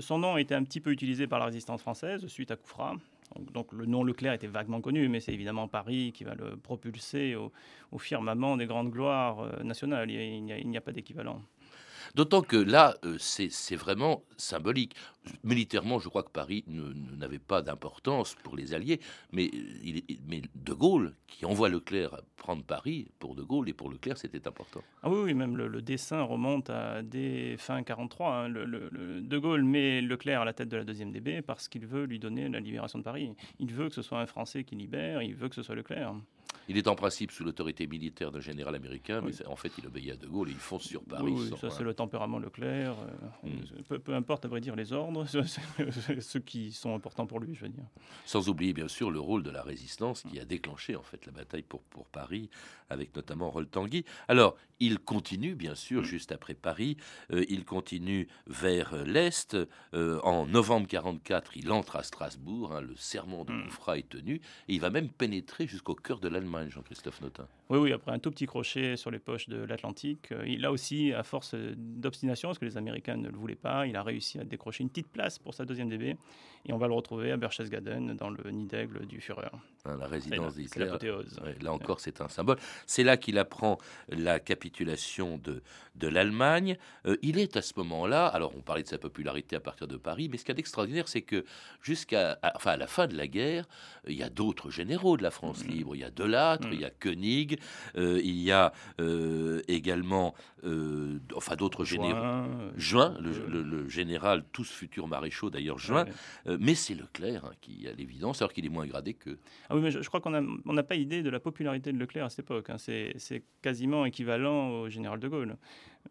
son 0.00 0.18
nom 0.18 0.34
a 0.34 0.40
été 0.40 0.54
un 0.54 0.64
petit 0.64 0.80
peu 0.80 0.90
utilisé 0.90 1.26
par 1.26 1.38
la 1.38 1.46
résistance 1.46 1.80
française 1.80 2.26
suite 2.26 2.50
à 2.50 2.56
Koufra. 2.56 2.96
Donc, 3.38 3.72
le 3.72 3.86
nom 3.86 4.02
Leclerc 4.02 4.32
était 4.34 4.46
vaguement 4.46 4.80
connu, 4.80 5.08
mais 5.08 5.20
c'est 5.20 5.32
évidemment 5.32 5.68
Paris 5.68 6.12
qui 6.12 6.24
va 6.24 6.34
le 6.34 6.56
propulser 6.56 7.36
au, 7.36 7.52
firmament 7.98 8.56
des 8.56 8.66
grandes 8.66 8.90
gloires 8.90 9.40
euh, 9.40 9.62
nationales. 9.62 10.10
Il 10.10 10.42
n'y 10.42 10.76
a, 10.76 10.80
pas 10.80 10.92
d'équivalent. 10.92 11.40
D'autant 12.14 12.42
que 12.42 12.56
là, 12.56 12.96
euh, 13.04 13.16
c'est 13.18 13.76
vraiment 13.76 14.22
symbolique. 14.36 14.96
Militairement, 15.44 15.98
je 15.98 16.08
crois 16.08 16.22
que 16.22 16.30
Paris 16.30 16.64
n'avait 16.66 17.38
pas 17.38 17.60
d'importance 17.60 18.36
pour 18.42 18.56
les 18.56 18.72
Alliés, 18.72 19.00
mais, 19.32 19.50
il, 19.82 20.02
mais, 20.26 20.42
De 20.54 20.72
Gaulle, 20.72 21.14
qui 21.26 21.44
envoie 21.44 21.68
Leclerc 21.68 22.22
prendre 22.36 22.64
Paris, 22.64 23.08
pour 23.18 23.34
De 23.34 23.42
Gaulle 23.42 23.68
et 23.68 23.74
pour 23.74 23.90
Leclerc, 23.90 24.16
c'était 24.16 24.48
important. 24.48 24.80
Ah 25.02 25.10
oui, 25.10 25.18
oui 25.24 25.34
même 25.34 25.56
le, 25.56 25.82
dessin 25.82 26.22
remonte 26.22 26.70
à 26.70 27.02
dès 27.02 27.56
fin 27.58 27.82
43. 27.82 28.34
Hein. 28.34 28.48
Le, 28.48 29.20
de 29.20 29.38
Gaulle 29.38 29.64
met 29.64 30.00
Leclerc 30.00 30.40
à 30.40 30.44
la 30.44 30.52
tête 30.52 30.68
de 30.68 30.76
la 30.76 30.84
deuxième 30.84 31.12
DB 31.12 31.42
parce 31.42 31.68
qu'il 31.68 31.86
veut 31.86 32.04
lui 32.04 32.18
donner 32.18 32.48
la 32.48 32.60
libération 32.60 32.98
de 32.98 33.04
Paris. 33.04 33.30
Il 33.58 33.72
veut 33.72 33.88
que 33.88 33.94
ce 33.94 34.02
soit 34.02 34.20
un 34.20 34.26
Français 34.26 34.64
qui 34.64 34.74
libère, 34.74 35.22
il 35.22 35.34
veut 35.34 35.48
que 35.48 35.54
ce 35.54 35.62
soit 35.62 35.74
Leclerc. 35.74 36.14
Il 36.68 36.78
est 36.78 36.86
en 36.86 36.94
principe 36.94 37.32
sous 37.32 37.42
l'autorité 37.42 37.88
militaire 37.88 38.30
d'un 38.30 38.40
général 38.40 38.76
américain, 38.76 39.20
mais 39.24 39.32
en 39.48 39.56
fait, 39.56 39.72
il 39.78 39.86
obéit 39.88 40.12
à 40.12 40.16
De 40.16 40.28
Gaulle 40.28 40.50
et 40.50 40.52
il 40.52 40.58
fonce 40.58 40.84
sur 40.84 41.02
Paris. 41.02 41.32
Oui, 41.36 41.50
ça, 41.60 41.68
c'est 41.68 41.82
le 41.82 41.94
tempérament 41.94 42.38
Leclerc. 42.38 42.94
Euh, 43.44 43.48
hmm. 43.48 43.98
peu, 43.98 44.14
importe, 44.14 44.44
à 44.44 44.48
vrai 44.48 44.60
dire, 44.60 44.76
les 44.76 44.92
ordres, 44.92 45.09
ceux 46.20 46.40
qui 46.40 46.72
sont 46.72 46.94
importants 46.94 47.26
pour 47.26 47.40
lui, 47.40 47.54
je 47.54 47.62
veux 47.62 47.68
dire. 47.68 47.84
Sans 48.24 48.48
oublier, 48.48 48.72
bien 48.72 48.88
sûr, 48.88 49.10
le 49.10 49.20
rôle 49.20 49.42
de 49.42 49.50
la 49.50 49.62
résistance 49.62 50.22
qui 50.22 50.38
a 50.40 50.44
déclenché, 50.44 50.96
en 50.96 51.02
fait, 51.02 51.26
la 51.26 51.32
bataille 51.32 51.62
pour, 51.62 51.82
pour 51.82 52.06
Paris, 52.06 52.50
avec 52.88 53.14
notamment 53.14 53.50
Roll 53.50 53.68
Tanguy. 53.68 54.04
Alors, 54.28 54.56
il 54.80 54.98
continue, 54.98 55.54
bien 55.54 55.74
sûr, 55.74 56.04
juste 56.04 56.32
après 56.32 56.54
Paris. 56.54 56.96
Euh, 57.32 57.44
il 57.48 57.64
continue 57.64 58.28
vers 58.46 58.96
l'Est. 59.04 59.56
Euh, 59.94 60.20
en 60.22 60.46
novembre 60.46 60.88
44, 60.88 61.56
il 61.56 61.70
entre 61.70 61.96
à 61.96 62.02
Strasbourg. 62.02 62.72
Hein, 62.72 62.80
le 62.80 62.96
serment 62.96 63.44
de 63.44 63.52
Moufra 63.52 63.94
hmm. 63.94 63.98
est 63.98 64.08
tenu. 64.08 64.34
Et 64.68 64.74
il 64.74 64.80
va 64.80 64.90
même 64.90 65.10
pénétrer 65.10 65.66
jusqu'au 65.66 65.94
cœur 65.94 66.18
de 66.18 66.28
l'Allemagne, 66.28 66.70
Jean-Christophe 66.70 67.20
Notin. 67.20 67.46
Oui, 67.68 67.78
oui, 67.78 67.92
après 67.92 68.12
un 68.12 68.18
tout 68.18 68.30
petit 68.30 68.46
crochet 68.46 68.96
sur 68.96 69.10
les 69.10 69.18
poches 69.18 69.48
de 69.48 69.62
l'Atlantique. 69.62 70.32
Euh, 70.32 70.44
il 70.46 70.64
a 70.64 70.72
aussi, 70.72 71.12
à 71.12 71.22
force 71.22 71.54
d'obstination, 71.54 72.48
parce 72.48 72.58
que 72.58 72.64
les 72.64 72.76
Américains 72.76 73.16
ne 73.16 73.28
le 73.28 73.36
voulaient 73.36 73.54
pas, 73.54 73.86
il 73.86 73.96
a 73.96 74.02
réussi 74.02 74.38
à 74.38 74.44
décrocher 74.44 74.82
une 74.82 74.88
petite 74.88 74.99
place 75.08 75.38
pour 75.38 75.54
sa 75.54 75.64
deuxième 75.64 75.88
DB. 75.88 76.16
Et 76.66 76.72
on 76.72 76.78
va 76.78 76.88
le 76.88 76.94
retrouver 76.94 77.32
à 77.32 77.36
Berchtesgaden, 77.36 78.14
dans 78.14 78.30
le 78.30 78.50
nid 78.50 78.66
d'aigle 78.66 79.06
du 79.06 79.20
Führer. 79.20 79.50
Hein, 79.86 79.96
la 79.98 80.06
résidence 80.06 80.56
d'Hitler. 80.56 80.90
Là 81.62 81.72
encore, 81.72 82.00
c'est 82.00 82.20
un 82.20 82.28
symbole. 82.28 82.58
C'est 82.86 83.02
là 83.02 83.16
qu'il 83.16 83.38
apprend 83.38 83.78
la 84.08 84.38
capitulation 84.38 85.38
de, 85.38 85.62
de 85.96 86.08
l'Allemagne. 86.08 86.76
Euh, 87.06 87.16
il 87.22 87.38
est 87.38 87.56
à 87.56 87.62
ce 87.62 87.72
moment-là, 87.76 88.26
alors 88.26 88.52
on 88.56 88.60
parlait 88.60 88.82
de 88.82 88.88
sa 88.88 88.98
popularité 88.98 89.56
à 89.56 89.60
partir 89.60 89.88
de 89.88 89.96
Paris, 89.96 90.28
mais 90.30 90.38
ce 90.38 90.44
qui 90.44 90.52
est 90.52 90.58
extraordinaire, 90.58 91.08
c'est 91.08 91.22
que 91.22 91.44
jusqu'à 91.82 92.38
enfin, 92.54 92.72
à 92.72 92.76
la 92.76 92.86
fin 92.86 93.06
de 93.06 93.16
la 93.16 93.26
guerre, 93.26 93.66
il 94.06 94.16
y 94.16 94.22
a 94.22 94.28
d'autres 94.28 94.70
généraux 94.70 95.16
de 95.16 95.22
la 95.22 95.30
France 95.30 95.64
mm. 95.64 95.68
libre. 95.68 95.96
Il 95.96 96.00
y 96.00 96.04
a 96.04 96.10
Delattre, 96.10 96.68
mm. 96.68 96.72
il 96.72 96.80
y 96.80 96.84
a 96.84 96.90
Koenig, 96.90 97.60
euh, 97.96 98.20
il 98.22 98.40
y 98.40 98.52
a 98.52 98.72
euh, 99.00 99.62
également 99.68 100.34
enfin 101.34 101.56
d'autres 101.56 101.86
généraux. 101.86 102.46
Juin, 102.76 103.16
le, 103.18 103.88
général, 103.88 104.44
tous 104.52 104.70
futurs 104.70 105.08
maréchaux 105.08 105.48
d'ailleurs, 105.48 105.78
Juin. 105.78 106.04
mais 106.46 106.74
c'est 106.74 106.94
Leclerc 106.94 107.46
hein, 107.46 107.52
qui, 107.62 107.88
à 107.88 107.92
l'évidence, 107.92 108.42
alors 108.42 108.52
qu'il 108.52 108.66
est 108.66 108.70
moins 108.70 108.86
gradé 108.86 109.14
que. 109.14 109.38
Ah 109.70 109.76
oui, 109.76 109.82
mais 109.82 109.92
je, 109.92 110.08
crois 110.08 110.20
qu'on 110.20 110.30
n'a 110.30 110.82
pas 110.82 110.96
idée 110.96 111.22
de 111.22 111.30
la 111.30 111.38
popularité 111.38 111.92
de 111.92 111.98
Leclerc 111.98 112.24
à 112.24 112.28
cette 112.28 112.40
époque. 112.40 112.70
Hein. 112.70 112.76
C'est 112.78 113.44
quasiment 113.62 114.04
équivalent 114.04 114.70
au 114.70 114.88
général 114.88 115.20
de 115.20 115.28
Gaulle. 115.28 115.56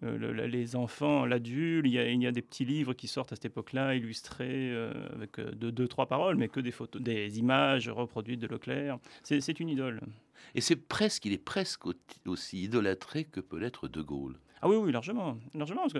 Euh, 0.04 0.48
les 0.48 0.78
enfants, 0.78 1.26
l'adulte, 1.26 1.86
il, 1.86 1.92
y 1.92 2.28
a 2.28 2.32
des 2.32 2.42
petits 2.42 2.64
livres 2.64 2.94
qui 2.94 3.10
sortent 3.10 3.34
à 3.34 3.36
cette 3.36 3.46
époque-là, 3.46 3.96
illustrés 3.96 4.72
euh, 4.72 4.94
avec 5.14 5.40
euh, 5.40 5.52
deux, 5.52 5.88
trois 5.90 6.06
paroles, 6.06 6.38
mais 6.38 6.48
que 6.48 6.62
des 6.62 6.74
des 7.00 7.40
images 7.40 7.90
reproduites 7.90 8.40
de 8.40 8.48
Leclerc. 8.48 8.98
C'est 9.24 9.60
une 9.60 9.68
idole. 9.68 10.00
Et 10.56 10.62
c'est 10.62 10.78
presque, 10.78 11.26
il 11.26 11.34
est 11.34 11.44
presque 11.44 11.84
aussi 12.26 12.64
idolâtré 12.64 13.26
que 13.26 13.42
peut 13.42 13.58
l'être 13.58 13.90
De 13.90 14.02
Gaulle. 14.02 14.38
Ah 14.62 14.68
oui, 14.68 14.76
oui, 14.76 14.92
largement. 14.92 15.38
largement 15.54 15.82
parce 15.82 15.94
que 15.94 16.00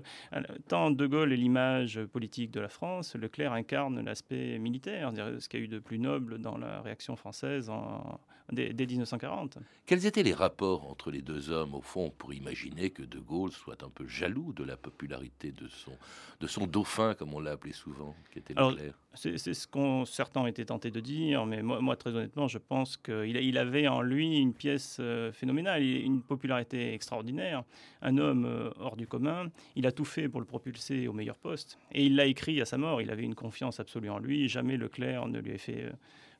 tant 0.68 0.92
De 0.92 1.08
Gaulle 1.08 1.32
est 1.32 1.38
l'image 1.38 2.02
politique 2.06 2.52
de 2.52 2.60
la 2.60 2.70
France, 2.70 3.16
Leclerc 3.16 3.54
incarne 3.54 4.02
l'aspect 4.02 4.60
militaire, 4.60 5.12
ce 5.14 5.48
qu'il 5.48 5.60
y 5.60 5.64
a 5.64 5.66
eu 5.66 5.70
de 5.70 5.80
plus 5.80 6.00
noble 6.00 6.40
dans 6.40 6.58
la 6.58 6.82
réaction 6.82 7.16
française 7.16 7.70
en, 7.70 8.20
dès, 8.52 8.74
1940. 8.74 9.58
Quels 9.86 10.06
étaient 10.06 10.24
les 10.24 10.34
rapports 10.34 10.90
entre 10.90 11.12
les 11.12 11.22
deux 11.22 11.50
hommes, 11.50 11.76
au 11.76 11.82
fond, 11.82 12.12
pour 12.18 12.34
imaginer 12.34 12.90
que 12.90 13.04
De 13.04 13.20
Gaulle 13.20 13.52
soit 13.52 13.84
un 13.84 13.90
peu 13.90 14.08
jaloux 14.08 14.54
de 14.54 14.64
la 14.64 14.78
popularité 14.78 15.52
de 15.52 15.68
son, 15.68 15.92
de 16.40 16.48
son 16.48 16.68
dauphin, 16.68 17.14
comme 17.14 17.34
on 17.34 17.40
l'a 17.40 17.52
appelé 17.52 17.74
souvent, 17.74 18.16
qui 18.32 18.40
était 18.40 18.54
Leclerc 18.54 18.94
C'est 19.16 19.38
ce 19.38 19.68
qu'ont 19.68 20.06
certains 20.06 20.42
ont 20.42 20.48
été 20.48 20.66
tentés 20.66 20.92
de 20.92 21.00
dire, 21.00 21.46
mais 21.46 21.62
moi, 21.62 21.82
moi 21.82 21.96
très 21.96 22.12
honnêtement, 22.12 22.48
je 22.48 22.58
pense 22.58 22.98
qu'il 22.98 23.38
il 23.38 23.58
avait 23.58 23.88
en 23.88 24.02
lui 24.02 24.38
une 24.38 24.54
pièce 24.54 24.98
euh, 25.00 25.32
phénoménale, 25.32 25.84
une 25.84 26.22
popularité 26.22 26.94
extraordinaire, 26.94 27.64
un 28.02 28.18
homme 28.18 28.46
euh, 28.46 28.70
hors 28.80 28.96
du 28.96 29.08
commun. 29.08 29.50
Il 29.76 29.88
a 29.88 29.92
tout 29.92 30.06
fait 30.06 30.30
pour 30.30 30.40
le 30.40 30.46
propulser 30.46 31.08
au 31.08 31.14
meilleur 31.14 31.38
poste, 31.38 31.78
et 31.92 32.06
il 32.06 32.16
l'a 32.16 32.26
écrit 32.26 32.62
à 32.62 32.66
sa 32.66 32.78
mort. 32.78 33.02
Il 33.02 33.12
avait 33.12 33.24
une 33.24 33.36
confiance 33.36 33.80
absolue 33.80 34.10
en 34.10 34.20
lui. 34.20 34.48
Jamais 34.48 34.78
Leclerc 34.78 35.28
ne 35.28 35.40
lui 35.40 35.54
a 35.54 35.58
fait 35.58 35.84
euh, 35.84 35.92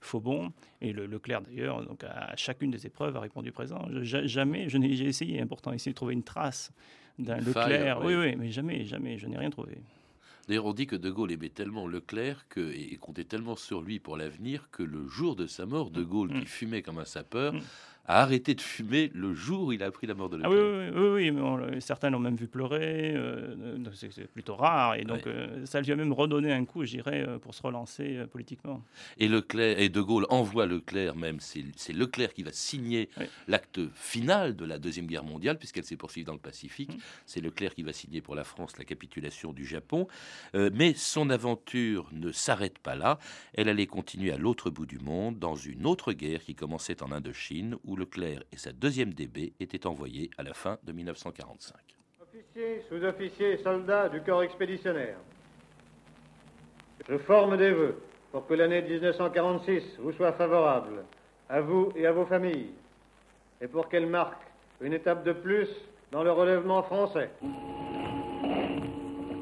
Faubon 0.02 0.52
et 0.82 0.94
le, 0.94 1.06
Leclerc 1.06 1.42
d'ailleurs, 1.42 1.84
donc 1.86 2.04
à 2.04 2.36
chacune 2.36 2.72
des 2.72 2.86
épreuves 2.86 3.16
a 3.18 3.20
répondu 3.20 3.52
présent. 3.52 3.88
jamais, 4.02 4.70
je 4.70 4.78
n'ai 4.78 4.96
j'ai 4.96 5.06
essayé, 5.06 5.42
important, 5.42 5.72
essayé 5.72 5.92
de 5.92 5.96
trouver 5.96 6.14
une 6.14 6.24
trace 6.24 6.72
d'un 7.18 7.38
Leclerc. 7.38 8.02
oui. 8.04 8.16
oui, 8.16 8.36
mais 8.38 8.50
jamais, 8.50 8.86
jamais, 8.86 9.18
je 9.18 9.28
n'ai 9.28 9.38
rien 9.38 9.50
trouvé. 9.50 9.78
D'ailleurs, 10.48 10.66
on 10.66 10.74
dit 10.74 10.88
que 10.88 10.96
De 10.96 11.12
Gaulle 11.12 11.32
aimait 11.32 11.50
tellement 11.50 11.86
Leclerc 11.86 12.48
que, 12.50 12.72
et 12.72 12.98
comptait 12.98 13.24
tellement 13.24 13.56
sur 13.56 13.82
lui 13.82 14.00
pour 14.00 14.18
l'avenir 14.18 14.70
que 14.72 14.82
le 14.82 15.08
jour 15.08 15.36
de 15.36 15.46
sa 15.46 15.68
mort, 15.68 15.92
De 15.92 16.02
Gaulle, 16.02 16.32
qui 16.32 16.40
mm. 16.40 16.46
fumait 16.46 16.82
comme 16.82 16.98
un 16.98 17.06
sapeur, 17.06 17.54
mm 17.54 17.62
a 18.10 18.24
arrêté 18.24 18.56
de 18.56 18.62
fumer 18.62 19.12
le 19.14 19.36
jour 19.36 19.68
où 19.68 19.72
il 19.72 19.84
a 19.84 19.86
appris 19.86 20.08
la 20.08 20.16
mort 20.16 20.30
de. 20.30 20.42
Ah 20.44 20.50
oui, 20.50 20.58
oui, 20.58 21.30
oui, 21.30 21.32
mais 21.32 21.80
certains 21.80 22.10
l'ont 22.10 22.20
même 22.20 22.36
vu 22.36 22.48
pleurer, 22.48 23.14
euh, 23.16 23.78
c'est 23.94 24.28
plutôt 24.28 24.56
rare, 24.56 24.96
et 24.96 25.04
donc 25.04 25.28
euh, 25.28 25.64
ça 25.68 25.80
lui 25.80 25.92
a 25.92 25.96
même 25.96 26.12
redonné 26.12 26.52
un 26.52 26.66
coup, 26.66 26.84
je 26.86 26.90
dirais, 26.90 27.24
euh, 27.28 27.38
pour 27.38 27.54
se 27.54 27.62
relancer 27.62 28.26
politiquement. 28.32 28.84
Et 29.20 29.28
Leclerc, 29.28 29.80
et 29.80 29.90
De 29.90 30.02
Gaulle 30.02 30.26
envoie 30.30 30.66
Leclerc 30.66 31.16
même, 31.16 31.38
c'est 31.40 31.94
Leclerc 31.94 32.34
qui 32.34 32.42
va 32.42 32.52
signer 32.52 33.10
l'acte 33.48 33.80
final 33.94 34.56
de 34.56 34.66
la 34.66 34.80
Deuxième 34.80 35.06
Guerre 35.06 35.24
mondiale, 35.24 35.60
puisqu'elle 35.60 35.86
s'est 35.86 35.96
poursuivie 35.96 36.26
dans 36.26 36.34
le 36.34 36.40
Pacifique. 36.40 36.96
Mm. 36.96 37.02
C'est 37.28 37.42
Leclerc 37.42 37.76
qui 37.76 37.84
va 37.84 37.94
signer 37.94 38.22
pour 38.22 38.34
la 38.34 38.44
France 38.44 38.80
la 38.80 38.86
capitulation 38.86 39.54
du 39.54 39.66
Japon. 39.66 40.08
mais 40.56 40.96
son 40.96 41.30
aventure 41.30 42.10
ne 42.12 42.32
s'arrête 42.32 42.80
pas 42.80 42.96
là, 42.96 43.20
elle 43.54 43.70
allait 43.70 43.86
continuer 43.86 44.32
à 44.32 44.38
l'autre 44.38 44.72
bout 44.72 44.88
du 44.88 44.98
monde, 44.98 45.38
dans 45.38 45.56
une 45.56 45.86
autre 45.86 46.12
guerre 46.12 46.42
qui 46.42 46.56
commençait 46.56 47.04
en 47.04 47.12
Indochine, 47.12 47.76
où 47.84 47.99
Leclerc 48.00 48.44
et 48.52 48.58
sa 48.58 48.72
deuxième 48.72 49.14
DB 49.14 49.54
étaient 49.60 49.86
envoyés 49.86 50.30
à 50.38 50.44
la 50.44 50.54
fin 50.54 50.78
de 50.84 50.92
1945. 50.92 51.76
Officiers, 52.22 52.82
sous-officiers 52.90 53.54
et 53.54 53.58
soldats 53.58 54.10
du 54.10 54.22
corps 54.22 54.44
expéditionnaire, 54.44 55.18
je 57.08 57.18
forme 57.18 57.58
des 57.58 57.72
vœux 57.72 58.02
pour 58.32 58.48
que 58.48 58.54
l'année 58.54 58.82
1946 58.82 59.98
vous 60.00 60.12
soit 60.14 60.34
favorable, 60.34 61.04
à 61.50 61.62
vous 61.62 61.92
et 61.96 62.06
à 62.06 62.12
vos 62.12 62.26
familles, 62.26 62.72
et 63.62 63.68
pour 63.68 63.90
qu'elle 63.90 64.08
marque 64.08 64.42
une 64.82 64.94
étape 64.94 65.24
de 65.24 65.34
plus 65.34 65.68
dans 66.12 66.24
le 66.24 66.32
relèvement 66.32 66.84
français. 66.84 67.30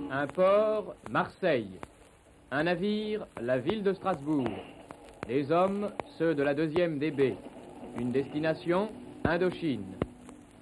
Un 0.10 0.28
port, 0.28 0.96
Marseille. 1.10 1.80
Un 2.50 2.64
navire, 2.64 3.28
la 3.42 3.58
ville 3.58 3.84
de 3.84 3.94
Strasbourg. 3.94 4.48
Les 5.28 5.52
hommes, 5.52 5.92
ceux 6.18 6.34
de 6.34 6.44
la 6.44 6.54
deuxième 6.54 6.98
DB. 6.98 7.36
Une 8.00 8.12
destination, 8.12 8.90
Indochine. 9.26 9.96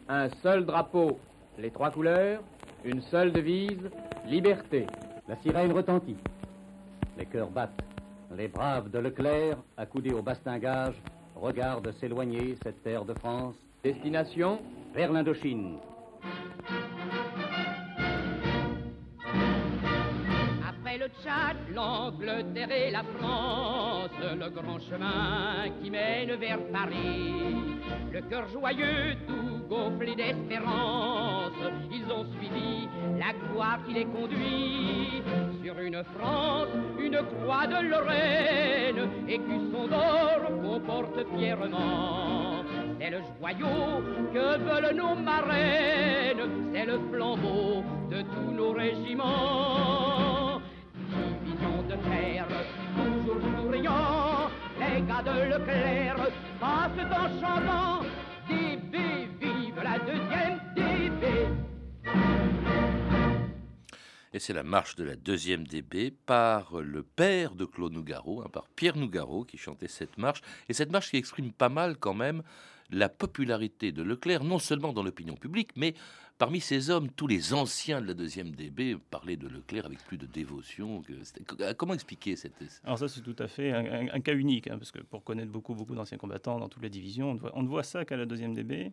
Un 0.07 0.29
seul 0.41 0.65
drapeau, 0.65 1.19
les 1.57 1.69
trois 1.69 1.91
couleurs. 1.91 2.41
Une 2.85 3.01
seule 3.01 3.33
devise, 3.33 3.89
liberté. 4.25 4.85
La 5.27 5.35
sirène 5.37 5.73
retentit. 5.73 6.17
Les 7.17 7.25
cœurs 7.25 7.49
battent. 7.49 7.81
Les 8.37 8.47
braves 8.47 8.89
de 8.89 8.99
Leclerc, 8.99 9.57
accoudés 9.75 10.13
au 10.13 10.21
bastingage, 10.21 10.95
regardent 11.35 11.91
s'éloigner 11.99 12.55
cette 12.63 12.81
terre 12.83 13.03
de 13.03 13.13
France. 13.13 13.55
Destination 13.83 14.59
Vers 14.93 15.11
l'Indochine. 15.11 15.77
L'Angleterre 21.73 22.71
et 22.71 22.91
la 22.91 23.01
France, 23.17 24.11
le 24.21 24.49
grand 24.49 24.79
chemin 24.79 25.69
qui 25.81 25.89
mène 25.89 26.35
vers 26.35 26.59
Paris. 26.71 27.33
Le 28.13 28.21
cœur 28.21 28.47
joyeux, 28.49 29.15
tout 29.27 29.67
gonflé 29.67 30.15
d'espérance, 30.15 31.51
ils 31.91 32.05
ont 32.11 32.25
suivi 32.37 32.87
la 33.17 33.33
gloire 33.33 33.79
qui 33.87 33.93
les 33.93 34.05
conduit 34.05 35.23
sur 35.63 35.79
une 35.79 36.03
France, 36.15 36.67
une 36.99 37.17
croix 37.17 37.65
de 37.65 37.87
Lorraine, 37.89 39.09
et 39.27 39.39
son 39.71 39.87
d'or 39.87 40.61
qu'on 40.61 40.79
porte 40.79 41.25
fièrement. 41.35 42.63
C'est 42.99 43.09
le 43.09 43.21
joyau 43.39 44.03
que 44.31 44.57
veulent 44.59 44.95
nos 44.95 45.15
marraines, 45.15 46.71
c'est 46.71 46.85
le 46.85 46.99
flambeau 47.11 47.83
de 48.11 48.21
tous 48.21 48.51
nos 48.51 48.73
régiments 48.73 50.24
Et 64.33 64.39
c'est 64.39 64.51
la 64.51 64.63
marche 64.63 64.97
de 64.97 65.05
la 65.05 65.15
deuxième 65.15 65.65
DB 65.65 66.11
par 66.11 66.81
le 66.81 67.03
père 67.03 67.55
de 67.55 67.63
Claude 67.63 67.93
Nougaro, 67.93 68.41
hein, 68.41 68.49
par 68.51 68.67
Pierre 68.67 68.97
Nougaro, 68.97 69.45
qui 69.45 69.57
chantait 69.57 69.87
cette 69.87 70.17
marche. 70.17 70.41
Et 70.67 70.73
cette 70.73 70.91
marche 70.91 71.09
qui 71.09 71.15
exprime 71.15 71.53
pas 71.53 71.69
mal 71.69 71.95
quand 71.95 72.13
même 72.13 72.43
la 72.89 73.07
popularité 73.07 73.93
de 73.93 74.03
Leclerc, 74.03 74.43
non 74.43 74.59
seulement 74.59 74.91
dans 74.91 75.03
l'opinion 75.03 75.35
publique, 75.35 75.71
mais 75.77 75.93
Parmi 76.37 76.59
ces 76.59 76.89
hommes, 76.89 77.09
tous 77.09 77.27
les 77.27 77.53
anciens 77.53 78.01
de 78.01 78.07
la 78.07 78.13
deuxième 78.13 78.51
DB 78.51 78.97
parlaient 79.09 79.37
de 79.37 79.47
Leclerc 79.47 79.85
avec 79.85 79.99
plus 80.03 80.17
de 80.17 80.25
dévotion. 80.25 81.01
Comment 81.77 81.93
expliquer 81.93 82.35
cette... 82.35 82.55
Alors 82.83 82.99
ça, 82.99 83.07
c'est 83.07 83.21
tout 83.21 83.35
à 83.39 83.47
fait 83.47 83.71
un, 83.71 84.19
cas 84.19 84.33
unique, 84.33 84.67
hein, 84.67 84.77
parce 84.77 84.91
que 84.91 84.99
pour 84.99 85.23
connaître 85.23 85.49
beaucoup, 85.49 85.73
beaucoup 85.73 85.95
d'anciens 85.95 86.17
combattants 86.17 86.59
dans 86.59 86.67
toutes 86.67 86.83
les 86.83 86.89
divisions, 86.89 87.39
on 87.53 87.63
ne 87.63 87.67
voit 87.69 87.83
ça 87.83 88.03
qu'à 88.03 88.17
la 88.17 88.25
deuxième 88.25 88.53
DB. 88.53 88.91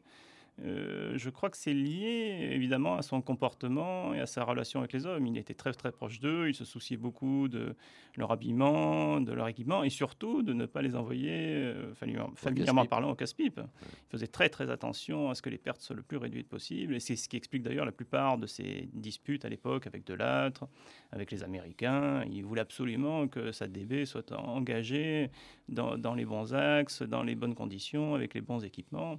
Euh, 0.60 1.14
je 1.16 1.30
crois 1.30 1.48
que 1.48 1.56
c'est 1.56 1.72
lié 1.72 2.50
évidemment 2.52 2.96
à 2.96 3.02
son 3.02 3.22
comportement 3.22 4.12
et 4.12 4.20
à 4.20 4.26
sa 4.26 4.44
relation 4.44 4.80
avec 4.80 4.92
les 4.92 5.06
hommes. 5.06 5.26
Il 5.26 5.38
était 5.38 5.54
très 5.54 5.72
très 5.72 5.90
proche 5.90 6.20
d'eux, 6.20 6.48
il 6.48 6.54
se 6.54 6.64
souciait 6.64 6.98
beaucoup 6.98 7.48
de 7.48 7.74
leur 8.16 8.30
habillement, 8.30 9.20
de 9.20 9.32
leur 9.32 9.48
équipement 9.48 9.82
et 9.82 9.88
surtout 9.88 10.42
de 10.42 10.52
ne 10.52 10.66
pas 10.66 10.82
les 10.82 10.94
envoyer, 10.94 11.32
euh, 11.32 11.94
familièrement 11.94 12.84
parlant, 12.84 13.10
au 13.10 13.14
casse-pipe. 13.14 13.60
Il 13.60 14.10
faisait 14.10 14.26
très 14.26 14.50
très 14.50 14.70
attention 14.70 15.30
à 15.30 15.34
ce 15.34 15.42
que 15.42 15.48
les 15.48 15.58
pertes 15.58 15.80
soient 15.80 15.96
le 15.96 16.02
plus 16.02 16.18
réduites 16.18 16.48
possible 16.48 16.94
et 16.94 17.00
c'est 17.00 17.16
ce 17.16 17.28
qui 17.28 17.36
explique 17.36 17.62
d'ailleurs 17.62 17.86
la 17.86 17.92
plupart 17.92 18.36
de 18.36 18.46
ces 18.46 18.90
disputes 18.92 19.44
à 19.44 19.48
l'époque 19.48 19.86
avec 19.86 20.06
Delattre, 20.06 20.66
avec 21.12 21.30
les 21.30 21.42
Américains. 21.42 22.24
Il 22.30 22.44
voulait 22.44 22.60
absolument 22.60 23.26
que 23.26 23.52
sa 23.52 23.68
DB 23.68 24.04
soit 24.04 24.32
engagée 24.32 25.30
dans 25.68 26.14
les 26.14 26.26
bons 26.26 26.52
axes, 26.54 27.02
dans 27.02 27.22
les 27.22 27.34
bonnes 27.34 27.54
conditions, 27.54 28.14
avec 28.14 28.34
les 28.34 28.42
bons 28.42 28.62
équipements. 28.64 29.18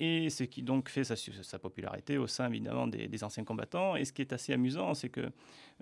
Et 0.00 0.30
ce 0.30 0.44
qui 0.44 0.62
donc 0.62 0.88
fait 0.88 1.04
sa, 1.04 1.58
popularité 1.58 2.16
au 2.16 2.26
sein 2.26 2.48
évidemment 2.48 2.86
des, 2.86 3.22
anciens 3.22 3.44
combattants. 3.44 3.96
Et 3.96 4.06
ce 4.06 4.12
qui 4.14 4.22
est 4.22 4.32
assez 4.32 4.54
amusant, 4.54 4.94
c'est 4.94 5.10
que 5.10 5.30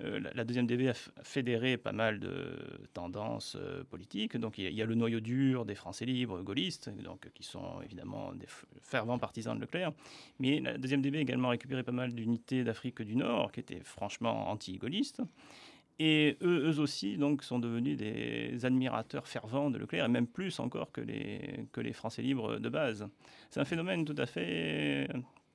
euh, 0.01 0.21
la, 0.35 0.45
deuxième 0.45 0.67
DB 0.67 0.89
a 0.89 0.95
fédéré 1.23 1.77
pas 1.77 1.93
mal 1.93 2.19
de 2.19 2.59
tendances 2.93 3.57
euh, 3.59 3.85
politiques. 3.85 4.37
Donc 4.37 4.59
il 4.59 4.73
y, 4.73 4.83
a, 4.83 4.85
le 4.85 4.97
noyau 4.97 5.21
dur 5.21 5.65
des 5.65 5.77
Français 5.77 6.05
libres, 6.05 6.43
gaullistes, 6.43 6.91
donc, 7.03 7.29
qui 7.33 7.45
sont 7.45 7.81
évidemment 7.85 8.33
des 8.35 8.47
fervents 8.83 9.19
partisans 9.19 9.55
de 9.55 9.61
Leclerc. 9.61 9.93
Mais 10.41 10.59
la 10.61 10.77
deuxième 10.77 11.01
DB 11.01 11.19
a 11.19 11.21
également 11.21 11.51
récupéré 11.51 11.85
pas 11.85 11.93
mal 11.93 12.13
d'unités 12.13 12.65
d'Afrique 12.65 13.01
du 13.03 13.15
Nord, 13.15 13.53
qui 13.53 13.61
étaient 13.61 13.83
franchement 13.85 14.51
anti-gaullistes. 14.51 15.23
Et 16.01 16.37
eux, 16.43 16.79
aussi 16.79 17.17
donc, 17.17 17.43
sont 17.43 17.59
devenus 17.59 17.97
des 17.97 18.65
admirateurs 18.65 19.27
fervents 19.27 19.71
de 19.71 19.79
Leclerc, 19.79 20.05
et 20.05 20.09
même 20.09 20.29
plus 20.29 20.61
encore 20.61 20.93
que 20.93 21.01
les, 21.01 21.67
que 21.73 21.81
les 21.81 21.93
Français 21.93 22.23
libres 22.23 22.59
de 22.59 22.69
base. 22.69 23.09
C'est 23.51 23.61
un 23.61 23.65
phénomène 23.65 24.05
tout 24.05 24.15
à 24.17 24.27
fait 24.27 25.09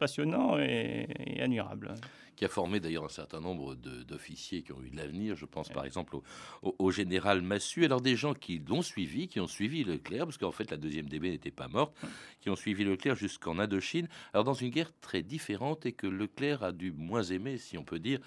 passionnant 0.04 0.60
et, 0.60 1.08
admirable. 1.40 1.94
Qui 2.36 2.44
a 2.44 2.50
formé 2.50 2.82
d'ailleurs 2.82 3.06
un 3.06 3.10
certain 3.10 3.40
nombre 3.40 3.76
d'officiers 3.76 4.64
qui 4.64 4.74
ont 4.74 4.82
eu 4.84 4.90
de 4.90 4.98
l'avenir. 4.98 5.36
Je 5.36 5.46
pense 5.46 5.70
par 5.70 5.86
exemple 5.86 6.18
au, 6.62 6.92
général 6.92 7.42
Massu. 7.42 7.86
Alors 7.86 8.02
des 8.02 8.16
gens 8.16 8.34
qui 8.34 8.60
l'ont 8.68 8.82
suivi, 8.82 9.28
qui 9.28 9.40
ont 9.40 9.48
suivi 9.48 9.84
Leclerc, 9.84 10.26
parce 10.26 10.38
qu'en 10.40 10.52
fait 10.52 10.72
la 10.72 10.78
deuxième 10.78 11.08
DB 11.08 11.30
n'était 11.30 11.52
pas 11.52 11.68
morte, 11.68 11.96
qui 12.42 12.50
ont 12.50 12.56
suivi 12.56 12.84
Leclerc 12.84 13.16
jusqu'en 13.16 13.60
Indochine. 13.60 14.10
Alors 14.34 14.44
dans 14.44 14.56
une 14.56 14.72
guerre 14.72 14.92
très 15.00 15.22
différente 15.22 15.86
et 15.86 15.94
que 15.94 16.08
Leclerc 16.08 16.64
a 16.64 16.72
dû 16.72 16.92
moins 16.92 17.24
aimer, 17.24 17.58
si 17.58 17.78
on 17.78 17.84
peut 17.84 18.00
dire, 18.00 18.20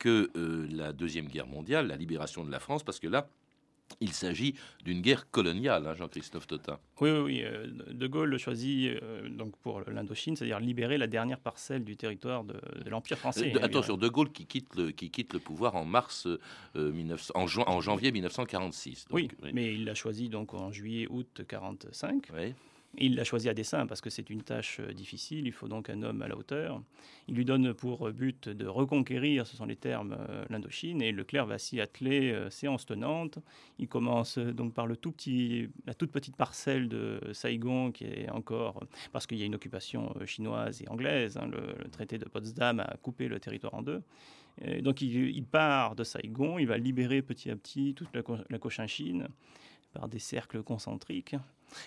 que 0.00 0.30
euh, 0.34 0.66
la 0.70 0.92
Deuxième 0.92 1.28
Guerre 1.28 1.46
mondiale, 1.46 1.86
la 1.86 1.96
libération 1.96 2.44
de 2.44 2.50
la 2.50 2.58
France, 2.58 2.82
parce 2.82 2.98
que 2.98 3.06
là, 3.06 3.28
il 4.00 4.12
s'agit 4.12 4.54
d'une 4.84 5.00
guerre 5.00 5.30
coloniale, 5.30 5.86
hein, 5.86 5.94
Jean-Christophe 5.94 6.46
Totin. 6.46 6.78
Oui, 7.00 7.10
oui, 7.10 7.18
oui. 7.18 7.42
Euh, 7.44 7.66
de 7.90 8.06
Gaulle 8.06 8.38
choisit 8.38 8.88
euh, 9.02 9.28
donc 9.28 9.56
pour 9.58 9.82
l'Indochine, 9.90 10.36
c'est-à-dire 10.36 10.60
libérer 10.60 10.96
la 10.96 11.06
dernière 11.06 11.38
parcelle 11.38 11.84
du 11.84 11.96
territoire 11.96 12.44
de, 12.44 12.54
l'Empire 12.88 13.18
français. 13.18 13.52
Attention, 13.62 13.96
De 13.96 14.08
Gaulle 14.08 14.32
qui 14.32 14.46
quitte 14.46 14.74
le, 14.74 14.90
qui 14.90 15.10
quitte 15.10 15.34
le 15.34 15.38
pouvoir 15.38 15.76
en 15.76 15.84
mars, 15.84 16.26
en, 16.74 17.46
en, 17.66 17.80
janvier 17.80 18.10
1946. 18.10 19.06
oui, 19.10 19.28
mais 19.52 19.74
il 19.74 19.84
l'a 19.84 19.94
choisi 19.94 20.28
donc 20.28 20.54
en 20.54 20.72
juillet-août 20.72 21.42
45. 21.46 22.28
Oui 22.32 22.54
il 22.98 23.14
l'a 23.14 23.24
choisi 23.24 23.48
à 23.48 23.54
dessein 23.54 23.86
parce 23.86 24.00
que 24.00 24.10
c'est 24.10 24.30
une 24.30 24.42
tâche 24.42 24.80
euh, 24.80 24.92
difficile, 24.92 25.46
il 25.46 25.52
faut 25.52 25.68
donc 25.68 25.88
un 25.90 26.02
homme 26.02 26.22
à 26.22 26.28
la 26.28 26.36
hauteur. 26.36 26.82
Il 27.28 27.36
lui 27.36 27.44
donne 27.44 27.72
pour 27.72 28.10
but 28.10 28.48
de 28.48 28.66
reconquérir, 28.66 29.46
ce 29.46 29.56
sont 29.56 29.64
les 29.64 29.76
termes, 29.76 30.16
euh, 30.28 30.44
l'Indochine, 30.50 31.00
et 31.00 31.12
Leclerc 31.12 31.46
va 31.46 31.58
s'y 31.58 31.80
atteler 31.80 32.32
euh, 32.32 32.50
séance 32.50 32.86
tenante. 32.86 33.38
Il 33.78 33.88
commence 33.88 34.38
donc 34.38 34.74
par 34.74 34.86
le 34.86 34.96
tout 34.96 35.12
petit, 35.12 35.68
la 35.86 35.94
toute 35.94 36.10
petite 36.10 36.36
parcelle 36.36 36.88
de 36.88 37.20
Saigon 37.32 37.92
qui 37.92 38.04
est 38.04 38.30
encore, 38.30 38.84
parce 39.12 39.26
qu'il 39.26 39.38
y 39.38 39.42
a 39.42 39.46
une 39.46 39.54
occupation 39.54 40.12
chinoise 40.26 40.82
et 40.82 40.88
anglaise, 40.88 41.36
hein, 41.36 41.48
le, 41.48 41.88
traité 41.90 42.18
de 42.18 42.24
Potsdam 42.24 42.80
a 42.80 42.96
coupé 43.02 43.28
le 43.28 43.40
territoire 43.40 43.74
en 43.74 43.82
deux. 43.82 44.02
donc 44.80 45.00
il, 45.00 45.44
part 45.44 45.96
de 45.96 46.04
Saigon, 46.04 46.58
il 46.58 46.66
va 46.66 46.76
libérer 46.76 47.22
petit 47.22 47.50
à 47.50 47.56
petit 47.56 47.94
toute 47.94 48.10
la 48.14 48.58
Cochinchine 48.58 49.28
par 49.92 50.08
des 50.08 50.18
cercles 50.18 50.62
concentriques. 50.62 51.36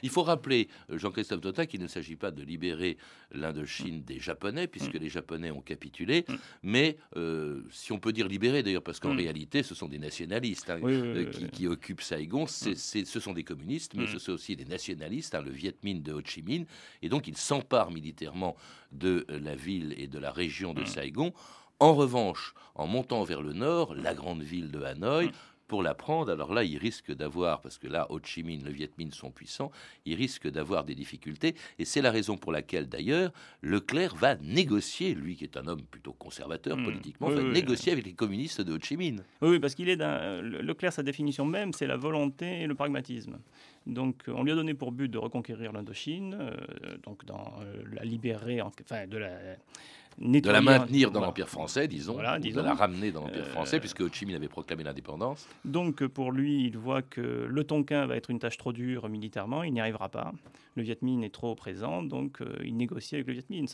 Il 0.02 0.10
faut 0.10 0.24
rappeler, 0.24 0.68
euh, 0.90 0.98
Jean-Christophe 0.98 1.42
Tota, 1.42 1.66
qu'il 1.66 1.82
ne 1.82 1.88
s'agit 1.88 2.16
pas 2.16 2.32
de 2.32 2.44
libérer 2.44 2.98
l'Indochine 3.32 4.04
des 4.04 4.20
Japonais, 4.20 4.68
puisque 4.68 4.96
mm. 4.96 5.00
les 5.00 5.10
Japonais 5.10 5.52
ont 5.52 5.62
capitulé, 5.62 6.26
mm. 6.28 6.36
mais 6.64 6.98
euh, 7.16 7.62
si 7.72 7.92
on 7.92 8.00
peut 8.00 8.14
dire 8.14 8.28
libérer 8.28 8.64
d'ailleurs, 8.64 8.84
parce 8.84 9.00
qu'en 9.00 9.14
mm. 9.14 9.18
réalité, 9.18 9.64
ce 9.64 9.76
sont 9.76 9.88
des 9.88 10.00
nationalistes 10.00 10.70
hein, 10.70 10.80
euh, 10.84 11.32
qui, 11.52 11.68
occupent 11.68 12.02
Saigon, 12.02 12.46
ce 12.48 13.20
sont 13.20 13.34
des 13.34 13.44
communistes, 13.44 13.94
mais 13.96 14.08
ce 14.08 14.20
sont 14.20 14.34
aussi 14.34 14.56
des 14.56 14.66
nationalistes, 14.66 15.36
hein, 15.36 15.42
le 15.42 15.52
Viet 15.52 15.76
Minh 15.84 16.02
de 16.02 16.14
Ho 16.14 16.22
Chi 16.24 16.42
Minh, 16.42 16.66
et 17.02 17.10
donc 17.10 17.28
ils 17.28 17.38
s'emparent 17.38 17.92
militairement 17.92 18.56
de 18.92 19.26
la 19.30 19.56
ville 19.56 19.94
et 19.98 20.08
de 20.08 20.20
la 20.20 20.32
région 20.32 20.74
de 20.74 20.86
Saigon. 20.86 21.34
En 21.80 21.96
revanche, 21.96 22.54
en 22.76 22.88
montant 22.88 23.24
vers 23.24 23.42
le 23.42 23.54
nord, 23.54 23.94
la 23.96 24.14
grande 24.14 24.42
ville 24.42 24.72
de 24.72 24.82
Hanoï, 24.82 25.32
pour 25.68 25.84
la 25.84 25.94
prendre, 25.94 26.32
alors 26.32 26.54
là, 26.54 26.64
il 26.64 26.78
risque 26.78 27.12
d'avoir, 27.12 27.62
parce 27.62 27.78
que 27.78 27.88
là, 27.88 28.08
Ho 28.10 28.20
Chi 28.24 28.44
Minh, 28.44 28.64
le 28.64 28.72
Viet 28.72 28.92
Minh 28.98 29.12
sont 29.12 29.32
puissants, 29.32 29.72
il 30.06 30.16
risque 30.16 30.48
d'avoir 30.50 30.84
des 30.84 30.96
difficultés. 30.96 31.56
Et 31.80 31.86
c'est 31.86 32.02
la 32.02 32.12
raison 32.12 32.38
pour 32.38 32.52
laquelle, 32.52 32.88
d'ailleurs, 32.88 33.32
Leclerc 33.62 34.16
va 34.16 34.36
négocier, 34.36 35.16
lui 35.16 35.36
qui 35.36 35.44
est 35.44 35.58
un 35.58 35.68
homme 35.68 35.82
plutôt 35.82 36.14
conservateur 36.14 36.78
hmm. 36.78 36.84
politiquement, 36.84 37.30
va 37.30 37.44
négocier 37.44 37.92
avec 37.92 38.06
les 38.06 38.14
communistes 38.14 38.62
de 38.62 38.74
Ho 38.74 38.78
Chi 38.82 38.98
Minh. 38.98 39.24
Oui, 39.42 39.60
parce 39.60 39.76
qu'il 39.76 39.90
est 39.90 39.98
d'un. 39.98 40.42
Leclerc, 40.42 40.94
sa 40.94 41.04
définition 41.04 41.46
même, 41.46 41.74
c'est 41.74 41.88
la 41.88 41.98
volonté 41.98 42.62
et 42.62 42.68
le 42.68 42.76
pragmatisme. 42.76 43.40
Donc, 43.86 44.24
on 44.28 44.44
lui 44.44 44.52
a 44.52 44.56
donné 44.56 44.74
pour 44.74 44.92
but 44.92 45.10
de 45.10 45.18
reconquérir 45.18 45.74
l'Indochine, 45.74 46.38
euh, 46.40 46.52
donc 47.04 47.26
dans 47.26 47.54
euh, 47.62 47.84
la 47.92 48.04
libérer, 48.04 48.62
enfin, 48.62 49.08
de 49.08 49.18
la 49.18 49.30
de 50.20 50.52
la 50.52 50.62
maintenir 50.62 51.12
dans 51.12 51.22
l'Empire 51.22 51.50
français, 51.50 51.88
disons, 51.88 52.16
de 52.18 52.22
la 52.62 52.74
ramener 52.74 53.12
dans 53.12 53.22
l'Empire 53.22 53.48
français, 53.48 53.78
euh, 53.78 53.80
puisque 53.80 54.02
Ho 54.02 54.10
Chi 54.12 54.26
Minh 54.26 54.36
avait 54.36 54.48
proclamé 54.48 54.84
l'indépendance. 54.84 55.48
Donc 55.66 56.06
pour 56.06 56.32
lui, 56.32 56.66
il 56.66 56.78
voit 56.78 57.02
que 57.02 57.48
le 57.50 57.64
Tonkin 57.64 58.06
va 58.06 58.16
être 58.16 58.30
une 58.30 58.40
tâche 58.40 58.58
trop 58.58 58.74
dure 58.74 59.10
militairement, 59.10 59.64
il 59.64 59.74
n'y 59.74 59.82
arrivera 59.82 60.10
pas. 60.10 60.32
Le 60.76 60.84
Viet 60.84 60.98
Minh 61.02 61.24
est 61.24 61.34
trop 61.34 61.56
présent, 61.56 62.04
donc 62.04 62.42
euh, 62.42 62.56
il 62.64 62.76
négocie 62.78 63.16
avec 63.16 63.28
le 63.28 63.34
Viet 63.34 63.46
Minh. 63.50 63.68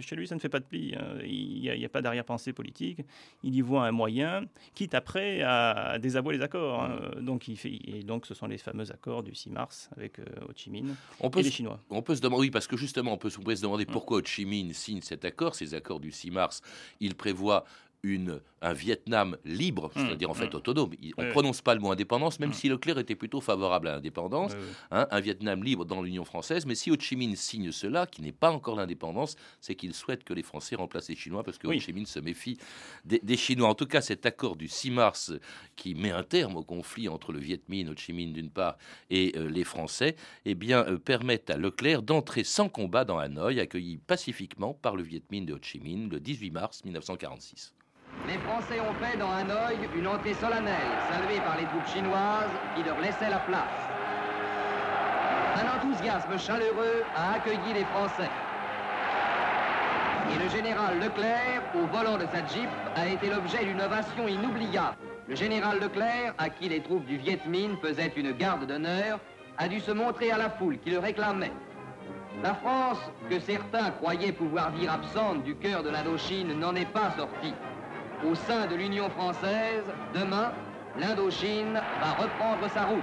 chez 0.00 0.16
lui, 0.16 0.26
ça 0.28 0.34
ne 0.34 0.40
fait 0.40 0.48
pas 0.48 0.60
de 0.60 0.64
pli. 0.64 0.94
Hein. 0.94 1.18
Il 1.24 1.60
n'y 1.60 1.84
a, 1.84 1.88
pas 1.88 2.02
d'arrière-pensée 2.02 2.52
politique. 2.52 3.00
Il 3.42 3.54
y 3.54 3.60
voit 3.60 3.86
un 3.86 3.92
moyen, 3.92 4.44
quitte 4.74 4.94
après 4.94 5.42
à 5.42 5.98
désavouer 5.98 6.36
les 6.36 6.42
accords. 6.42 6.82
Hein. 6.82 7.20
Donc, 7.20 7.48
il 7.48 7.56
fait, 7.56 7.72
et 7.84 8.02
donc 8.02 8.26
ce 8.26 8.34
sont 8.34 8.46
les 8.46 8.58
fameux 8.58 8.90
accords 8.92 9.22
du 9.22 9.34
6 9.34 9.50
mars 9.50 9.90
avec 9.96 10.18
euh, 10.18 10.24
Ho 10.48 10.52
Chi 10.54 10.70
Minh 10.70 10.94
on 11.20 11.30
et 11.30 11.42
les 11.42 11.50
Chinois. 11.50 11.80
On 11.90 12.02
peut 12.02 12.14
se 12.14 12.20
demander, 12.20 12.42
oui, 12.42 12.50
parce 12.50 12.66
que 12.66 12.76
justement, 12.76 13.12
on 13.14 13.18
peut, 13.18 13.30
se 13.30 13.38
demander 13.38 13.84
mm. 13.84 13.92
pourquoi 13.92 14.18
Ho 14.18 14.22
Chi 14.24 14.44
Minh 14.44 14.72
signe 14.72 15.00
cet 15.00 15.24
accord, 15.24 15.54
ces 15.54 15.74
accords 15.74 16.00
du 16.00 16.12
6 16.12 16.30
mars, 16.30 16.62
il 17.00 17.14
prévoit 17.14 17.64
une, 18.06 18.40
un 18.62 18.72
Vietnam 18.72 19.36
libre, 19.44 19.90
mmh, 19.94 20.00
c'est-à-dire 20.00 20.30
en 20.30 20.34
fait 20.34 20.52
mmh. 20.52 20.56
autonome. 20.56 20.90
On 21.18 21.24
ne 21.24 21.30
prononce 21.30 21.60
pas 21.60 21.74
le 21.74 21.80
mot 21.80 21.90
indépendance, 21.90 22.38
même 22.40 22.50
mmh. 22.50 22.54
si 22.54 22.68
Leclerc 22.68 22.98
était 22.98 23.14
plutôt 23.14 23.40
favorable 23.40 23.88
à 23.88 23.94
l'indépendance. 23.94 24.52
Hein, 24.90 25.06
un 25.10 25.20
Vietnam 25.20 25.62
libre 25.62 25.84
dans 25.84 26.02
l'Union 26.02 26.24
française. 26.24 26.66
Mais 26.66 26.74
si 26.74 26.90
Ho 26.90 26.96
Chi 26.98 27.16
Minh 27.16 27.36
signe 27.36 27.72
cela, 27.72 28.06
qui 28.06 28.22
n'est 28.22 28.32
pas 28.32 28.50
encore 28.50 28.76
l'indépendance, 28.76 29.36
c'est 29.60 29.74
qu'il 29.74 29.94
souhaite 29.94 30.24
que 30.24 30.32
les 30.32 30.42
Français 30.42 30.76
remplacent 30.76 31.08
les 31.08 31.16
Chinois 31.16 31.42
parce 31.42 31.58
que 31.58 31.66
Ho 31.66 31.78
Chi 31.78 31.92
Minh 31.92 32.06
se 32.06 32.20
méfie 32.20 32.58
des, 33.04 33.36
Chinois. 33.36 33.68
En 33.68 33.74
tout 33.74 33.86
cas, 33.86 34.00
cet 34.00 34.24
accord 34.24 34.56
du 34.56 34.68
6 34.68 34.90
mars 34.90 35.32
qui 35.74 35.94
met 35.94 36.10
un 36.10 36.22
terme 36.22 36.56
au 36.56 36.62
conflit 36.64 37.08
entre 37.08 37.32
le 37.32 37.38
Viet 37.38 37.62
Minh, 37.68 37.88
Ho 37.88 37.94
Chi 37.96 38.12
Minh 38.12 38.32
d'une 38.32 38.50
part, 38.50 38.78
et 39.10 39.32
euh, 39.36 39.48
les 39.48 39.64
Français, 39.64 40.16
eh 40.44 40.54
bien, 40.54 40.84
euh, 40.86 40.98
permet 40.98 41.50
à 41.50 41.56
Leclerc 41.56 42.02
d'entrer 42.02 42.44
sans 42.44 42.68
combat 42.68 43.04
dans 43.04 43.18
Hanoï, 43.18 43.60
accueilli 43.60 43.98
pacifiquement 43.98 44.74
par 44.74 44.96
le 44.96 45.02
Viet 45.02 45.22
Minh 45.30 45.46
de 45.46 45.54
Ho 45.54 45.58
Chi 45.60 45.80
Minh 45.80 46.08
le 46.08 46.20
18 46.20 46.50
mars 46.50 46.84
1946. 46.84 47.74
Les 48.24 48.38
Français 48.38 48.80
ont 48.80 48.94
fait 49.04 49.16
dans 49.16 49.30
Hanoï 49.30 49.88
une 49.96 50.08
entrée 50.08 50.34
solennelle, 50.34 50.74
saluée 51.12 51.40
par 51.40 51.56
les 51.56 51.64
troupes 51.66 51.86
chinoises 51.86 52.50
qui 52.74 52.82
leur 52.82 52.98
laissaient 53.00 53.30
la 53.30 53.38
place. 53.38 53.62
Un 55.54 55.76
enthousiasme 55.76 56.36
chaleureux 56.36 57.04
a 57.14 57.34
accueilli 57.34 57.72
les 57.72 57.84
Français. 57.84 58.30
Et 60.34 60.42
le 60.42 60.48
général 60.48 60.98
Leclerc, 60.98 61.62
au 61.76 61.86
volant 61.86 62.18
de 62.18 62.26
sa 62.26 62.44
jeep, 62.52 62.68
a 62.96 63.06
été 63.06 63.30
l'objet 63.30 63.64
d'une 63.64 63.80
ovation 63.80 64.26
inoubliable. 64.26 64.96
Le 65.28 65.36
général 65.36 65.78
Leclerc, 65.78 66.34
à 66.38 66.50
qui 66.50 66.68
les 66.68 66.80
troupes 66.80 67.06
du 67.06 67.18
Viet 67.18 67.40
Minh 67.46 67.76
faisaient 67.80 68.12
une 68.16 68.32
garde 68.32 68.66
d'honneur, 68.66 69.20
a 69.56 69.68
dû 69.68 69.78
se 69.78 69.92
montrer 69.92 70.32
à 70.32 70.38
la 70.38 70.50
foule 70.50 70.78
qui 70.78 70.90
le 70.90 70.98
réclamait. 70.98 71.52
La 72.42 72.54
France, 72.54 72.98
que 73.30 73.38
certains 73.38 73.92
croyaient 73.92 74.32
pouvoir 74.32 74.72
dire 74.72 74.92
absente 74.92 75.44
du 75.44 75.54
cœur 75.54 75.84
de 75.84 75.90
l'Indochine, 75.90 76.58
n'en 76.58 76.74
est 76.74 76.92
pas 76.92 77.12
sortie 77.16 77.54
au 78.24 78.34
sein 78.34 78.66
de 78.66 78.74
l'Union 78.74 79.10
française, 79.10 79.84
demain, 80.14 80.52
l'Indochine 80.98 81.74
va 81.74 82.12
reprendre 82.12 82.68
sa 82.70 82.86
route. 82.86 83.02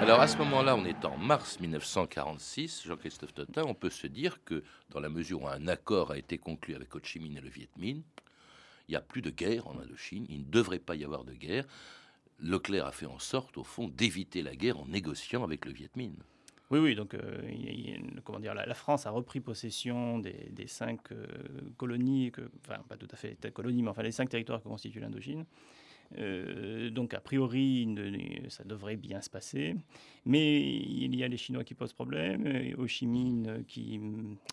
Alors 0.00 0.20
à 0.20 0.26
ce 0.26 0.36
moment-là, 0.38 0.76
on 0.76 0.84
est 0.84 1.04
en 1.04 1.16
mars 1.16 1.60
1946, 1.60 2.84
Jean-Christophe 2.86 3.34
Totin, 3.34 3.64
on 3.66 3.74
peut 3.74 3.90
se 3.90 4.06
dire 4.06 4.42
que 4.44 4.62
dans 4.90 5.00
la 5.00 5.08
mesure 5.08 5.42
où 5.42 5.48
un 5.48 5.68
accord 5.68 6.12
a 6.12 6.18
été 6.18 6.38
conclu 6.38 6.74
avec 6.74 6.94
Ho 6.94 7.00
Chi 7.02 7.18
Minh 7.18 7.36
et 7.36 7.40
le 7.40 7.48
Viet 7.48 7.68
Minh, 7.76 8.02
il 8.88 8.92
n'y 8.92 8.96
a 8.96 9.00
plus 9.00 9.20
de 9.20 9.30
guerre 9.30 9.66
en 9.66 9.78
Indochine, 9.78 10.26
il 10.28 10.40
ne 10.40 10.50
devrait 10.50 10.78
pas 10.78 10.94
y 10.94 11.04
avoir 11.04 11.24
de 11.24 11.34
guerre. 11.34 11.64
Leclerc 12.40 12.86
a 12.86 12.92
fait 12.92 13.06
en 13.06 13.18
sorte, 13.18 13.58
au 13.58 13.64
fond, 13.64 13.88
d'éviter 13.88 14.42
la 14.42 14.54
guerre 14.54 14.78
en 14.78 14.86
négociant 14.86 15.44
avec 15.44 15.66
le 15.66 15.72
Viet 15.72 15.90
Minh. 15.96 16.16
Oui, 16.70 16.80
oui, 16.80 16.94
donc 16.94 17.14
euh, 17.14 17.40
comment 18.24 18.40
dire, 18.40 18.54
la, 18.54 18.74
France 18.74 19.06
a 19.06 19.10
repris 19.10 19.40
possession 19.40 20.18
des, 20.18 20.66
cinq 20.66 21.12
euh, 21.12 21.26
colonies, 21.78 22.30
que, 22.30 22.42
enfin 22.60 22.82
pas 22.86 22.96
tout 22.98 23.08
à 23.10 23.16
fait 23.16 23.50
colonies, 23.54 23.82
mais 23.82 23.88
enfin 23.88 24.02
les 24.02 24.12
cinq 24.12 24.28
territoires 24.28 24.62
que 24.62 24.68
constituent 24.68 25.00
l'Indochine. 25.00 25.46
Euh, 26.16 26.90
donc 26.90 27.14
a 27.14 27.20
priori, 27.20 27.88
ça 28.48 28.64
devrait 28.64 28.96
bien 28.96 29.20
se 29.20 29.28
passer. 29.28 29.76
Mais 30.24 30.60
il 30.60 31.14
y 31.16 31.24
a 31.24 31.28
les 31.28 31.36
Chinois 31.36 31.64
qui 31.64 31.74
posent 31.74 31.92
problème, 31.92 32.74
Ho 32.76 32.86
Chi 32.86 33.06
Minh 33.06 33.64
qui 33.66 34.00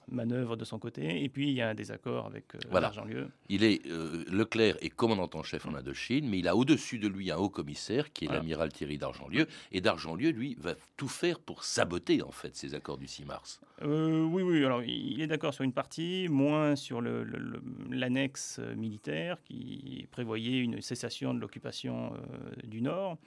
manœuvre 0.10 0.56
de 0.56 0.64
son 0.64 0.80
côté, 0.80 1.24
et 1.24 1.28
puis 1.28 1.50
il 1.50 1.54
y 1.54 1.62
a 1.62 1.70
un 1.70 1.76
désaccord 1.76 2.28
avec 2.28 2.56
euh, 2.56 2.60
voilà. 2.70 2.88
Argentlieu. 2.88 3.28
Il 3.50 3.64
est 3.64 3.86
euh, 3.88 4.24
Leclerc 4.32 4.78
est 4.82 4.90
commandant 4.90 5.30
en 5.34 5.44
chef 5.44 5.66
en 5.66 5.76
Indochine, 5.76 6.30
mais 6.30 6.40
il 6.40 6.48
a 6.48 6.56
au-dessus 6.56 6.98
de 6.98 7.08
lui 7.08 7.30
un 7.32 7.38
haut 7.38 7.50
commissaire 7.50 8.14
qui 8.14 8.26
est 8.26 8.32
l'amiral 8.32 8.72
Thierry 8.72 8.98
d'Argentlieu, 8.98 9.48
et 9.72 9.82
d'Argentlieu 9.82 10.30
lui 10.30 10.56
va 10.60 10.76
tout 10.96 11.10
faire 11.10 11.40
pour 11.40 11.64
saboter 11.64 12.22
en 12.22 12.32
fait 12.32 12.56
ces 12.56 12.74
accords 12.74 12.98
du 12.98 13.08
6 13.08 13.26
mars. 13.26 13.60
oui, 13.82 14.44
oui. 14.44 14.64
Alors 14.64 14.82
il 14.84 15.20
est 15.20 15.28
d'accord 15.28 15.54
sur 15.54 15.64
une 15.64 15.74
partie, 15.74 16.28
moins 16.30 16.76
sur 16.76 17.02
l'annexe 17.02 18.60
militaire 18.78 19.38
qui 19.44 20.08
prévoyait 20.12 20.60
une 20.60 20.82
cessation 20.82 21.34
de 21.34 21.45
l'occupation 21.46 22.14
euh, 22.14 22.68
du 22.68 22.82
Nord. 22.82 23.18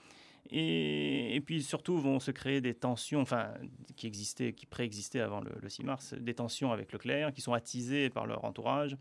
Et, 0.50 1.42
puis 1.44 1.62
surtout 1.62 1.98
vont 1.98 2.20
se 2.20 2.30
créer 2.30 2.60
des 2.60 2.74
tensions, 2.74 3.20
enfin, 3.20 3.52
qui 3.96 4.06
existaient, 4.06 4.52
qui 4.52 4.66
préexistaient 4.66 5.20
avant 5.20 5.40
le, 5.40 5.68
6 5.68 5.84
mars, 5.84 6.14
des 6.14 6.34
tensions 6.34 6.72
avec 6.72 6.92
Leclerc, 6.92 7.32
qui 7.32 7.42
sont 7.42 7.52
attisées 7.52 8.08
par 8.08 8.26
leur 8.26 8.44
entourage, 8.44 8.96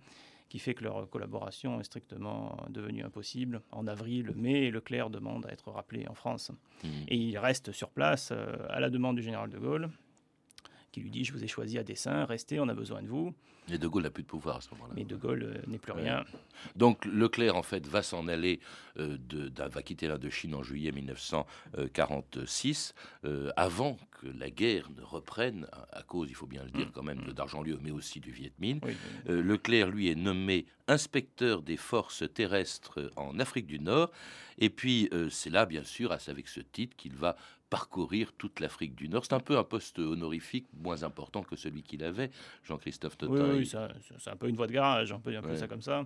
qui 0.50 0.60
fait 0.60 0.74
que 0.74 0.84
leur 0.84 1.10
collaboration 1.10 1.80
est 1.80 1.86
strictement 1.86 2.58
devenue 2.70 3.04
impossible. 3.04 3.62
En 3.72 3.88
avril, 3.88 4.34
mai, 4.36 4.72
Leclerc 4.72 5.10
demande 5.10 5.46
à 5.46 5.52
être 5.52 5.72
rappelé 5.72 6.06
en 6.08 6.16
France. 6.16 6.52
Mmh. 6.84 6.88
Et 7.08 7.16
il 7.16 7.38
reste 7.38 7.72
sur 7.72 7.90
place 7.90 8.30
euh, 8.32 8.54
à 8.70 8.80
la 8.80 8.90
demande 8.90 9.16
du 9.16 9.22
général 9.24 9.50
de 9.50 9.58
Gaulle, 9.58 9.90
qui 10.92 11.00
lui 11.00 11.12
dit 11.12 11.24
Je 11.24 11.32
vous 11.32 11.44
ai 11.44 11.48
choisi 11.48 11.78
à 11.78 11.84
dessein, 11.84 12.26
restez, 12.26 12.60
on 12.60 12.68
a 12.68 12.74
besoin 12.74 13.02
de 13.02 13.08
vous. 13.08 13.34
Et 13.72 13.78
De 13.78 13.88
Gaulle 13.88 14.04
n'a 14.04 14.10
plus 14.10 14.24
de 14.24 14.28
pouvoir 14.28 14.58
à 14.58 14.62
ce 14.62 14.70
moment-là. 14.72 14.94
Mais 14.96 15.04
De 15.04 15.16
Gaulle 15.16 15.44
euh, 15.44 15.62
n'est 15.68 15.78
plus 15.78 15.92
rien. 15.92 16.24
Donc 16.76 17.06
Leclerc, 17.06 17.56
en 17.56 17.64
fait, 17.64 17.86
va 17.88 18.02
s'en 18.02 18.28
aller, 18.28 18.60
euh, 18.98 19.18
de, 19.20 19.52
va 19.70 19.82
quitter 19.82 20.08
l'Indochine 20.08 20.56
en 20.56 20.64
juillet 20.64 20.92
1946, 20.92 22.94
euh, 23.26 23.52
avant 23.56 23.98
que 24.20 24.28
la 24.28 24.50
guerre 24.50 24.90
ne 24.96 25.02
reprenne, 25.02 25.68
à, 25.92 26.02
cause, 26.04 26.30
il 26.30 26.36
faut 26.36 26.48
bien 26.48 26.64
le 26.64 26.72
dire, 26.72 26.88
mmh. 26.88 26.92
quand 26.92 27.04
même, 27.04 27.24
de 27.24 27.32
d'Argentlieu, 27.32 27.78
mais 27.82 27.92
aussi 27.92 28.20
du 28.20 28.32
Viet 28.32 28.54
Minh. 28.60 28.80
Leclerc, 29.28 29.90
lui, 29.90 30.10
est 30.10 30.16
nommé 30.16 30.66
inspecteur 30.88 31.62
des 31.62 31.78
forces 31.78 32.24
terrestres 32.34 33.12
en 33.16 33.38
Afrique 33.40 33.68
du 33.68 33.80
Nord. 33.80 34.10
Et 34.58 34.72
puis, 34.72 35.10
c'est 35.30 35.52
là, 35.52 35.68
bien 35.68 35.84
sûr, 35.84 36.12
avec 36.12 36.48
ce 36.48 36.62
titre, 36.62 36.96
qu'il 36.96 37.14
va 37.14 37.36
parcourir 37.70 38.34
toute 38.38 38.60
l'Afrique 38.60 38.96
du 38.96 39.10
Nord. 39.10 39.26
C'est 39.26 39.34
un 39.34 39.40
peu 39.40 39.58
un 39.58 39.64
poste 39.64 40.00
honorifique 40.00 40.68
moins 40.74 41.04
important 41.04 41.44
que 41.44 41.56
celui 41.56 41.84
qu'il 41.84 42.04
avait, 42.04 42.30
Jean-Christophe 42.64 43.18
Totin. 43.18 43.56
Oui, 43.56 43.66
c'est 43.66 44.30
un 44.30 44.36
peu 44.36 44.48
une 44.48 44.56
voie 44.56 44.68
de 44.68 44.74
garage, 44.74 45.12
on 45.12 45.20
peut 45.20 45.32
dire 45.32 45.44
ça 45.56 45.68
comme 45.68 45.82
ça. 45.82 46.06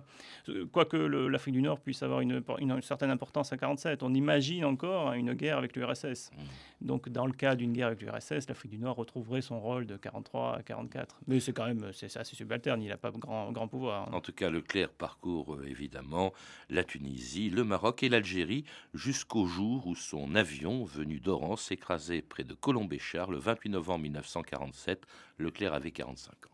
Quoique 0.72 0.96
l'Afrique 0.96 1.54
du 1.54 1.62
Nord 1.62 1.80
puisse 1.80 2.02
avoir 2.02 2.20
une, 2.20 2.42
certaine 2.82 3.10
importance 3.10 3.52
à 3.52 3.56
47, 3.56 4.02
on 4.02 4.14
imagine 4.14 4.64
encore 4.64 5.10
hein, 5.10 5.14
une 5.14 5.34
guerre 5.34 5.58
avec 5.58 5.76
l'URSS. 5.76 6.30
Mmh. 6.30 6.86
Donc 6.86 7.08
dans 7.08 7.26
le 7.26 7.32
cas 7.32 7.54
d'une 7.54 7.72
guerre 7.72 7.88
avec 7.88 8.02
l'URSS, 8.02 8.48
l'Afrique 8.48 8.72
du 8.72 8.78
Nord 8.78 8.96
retrouverait 8.96 9.42
son 9.42 9.60
rôle 9.60 9.86
de 9.86 9.96
43 9.96 10.56
à 10.58 10.62
44. 10.62 11.20
Mais 11.26 11.40
c'est 11.40 11.52
quand 11.52 11.66
même 11.66 11.90
c'est 11.92 12.16
assez 12.16 12.36
subalterne, 12.36 12.82
il 12.82 12.88
n'a 12.88 12.96
pas 12.96 13.10
grand, 13.10 13.52
grand 13.52 13.68
pouvoir. 13.68 14.08
Hein. 14.08 14.12
En 14.12 14.20
tout 14.20 14.32
cas, 14.32 14.50
Leclerc 14.50 14.90
parcourt 14.90 15.54
euh, 15.54 15.66
évidemment 15.66 16.32
la 16.70 16.84
Tunisie, 16.84 17.50
le 17.50 17.64
Maroc 17.64 18.02
et 18.02 18.08
l'Algérie 18.08 18.64
jusqu'au 18.94 19.46
jour 19.46 19.86
où 19.86 19.94
son 19.94 20.34
avion 20.34 20.84
venu 20.84 21.20
s'écrasait 21.56 22.22
près 22.22 22.44
de 22.44 22.54
Colombéchard 22.54 23.30
le 23.30 23.38
28 23.38 23.70
novembre 23.70 24.02
1947. 24.02 25.06
Leclerc 25.38 25.74
avait 25.74 25.90
45 25.90 26.32
ans. 26.32 26.50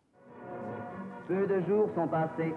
Peu 1.27 1.47
de 1.47 1.61
jours 1.67 1.91
sont 1.95 2.09
passés 2.09 2.55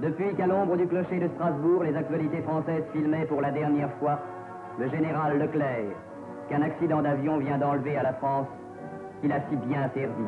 depuis 0.00 0.32
qu'à 0.36 0.46
l'ombre 0.46 0.76
du 0.76 0.86
clocher 0.86 1.18
de 1.18 1.28
Strasbourg, 1.34 1.82
les 1.82 1.96
actualités 1.96 2.40
françaises 2.42 2.84
filmaient 2.92 3.26
pour 3.26 3.40
la 3.40 3.50
dernière 3.50 3.92
fois 3.98 4.20
le 4.78 4.88
général 4.90 5.38
Leclerc, 5.40 5.90
qu'un 6.48 6.62
accident 6.62 7.02
d'avion 7.02 7.38
vient 7.38 7.58
d'enlever 7.58 7.96
à 7.96 8.04
la 8.04 8.12
France, 8.12 8.46
qu'il 9.20 9.32
a 9.32 9.40
si 9.50 9.56
bien 9.56 9.90
servi. 9.94 10.24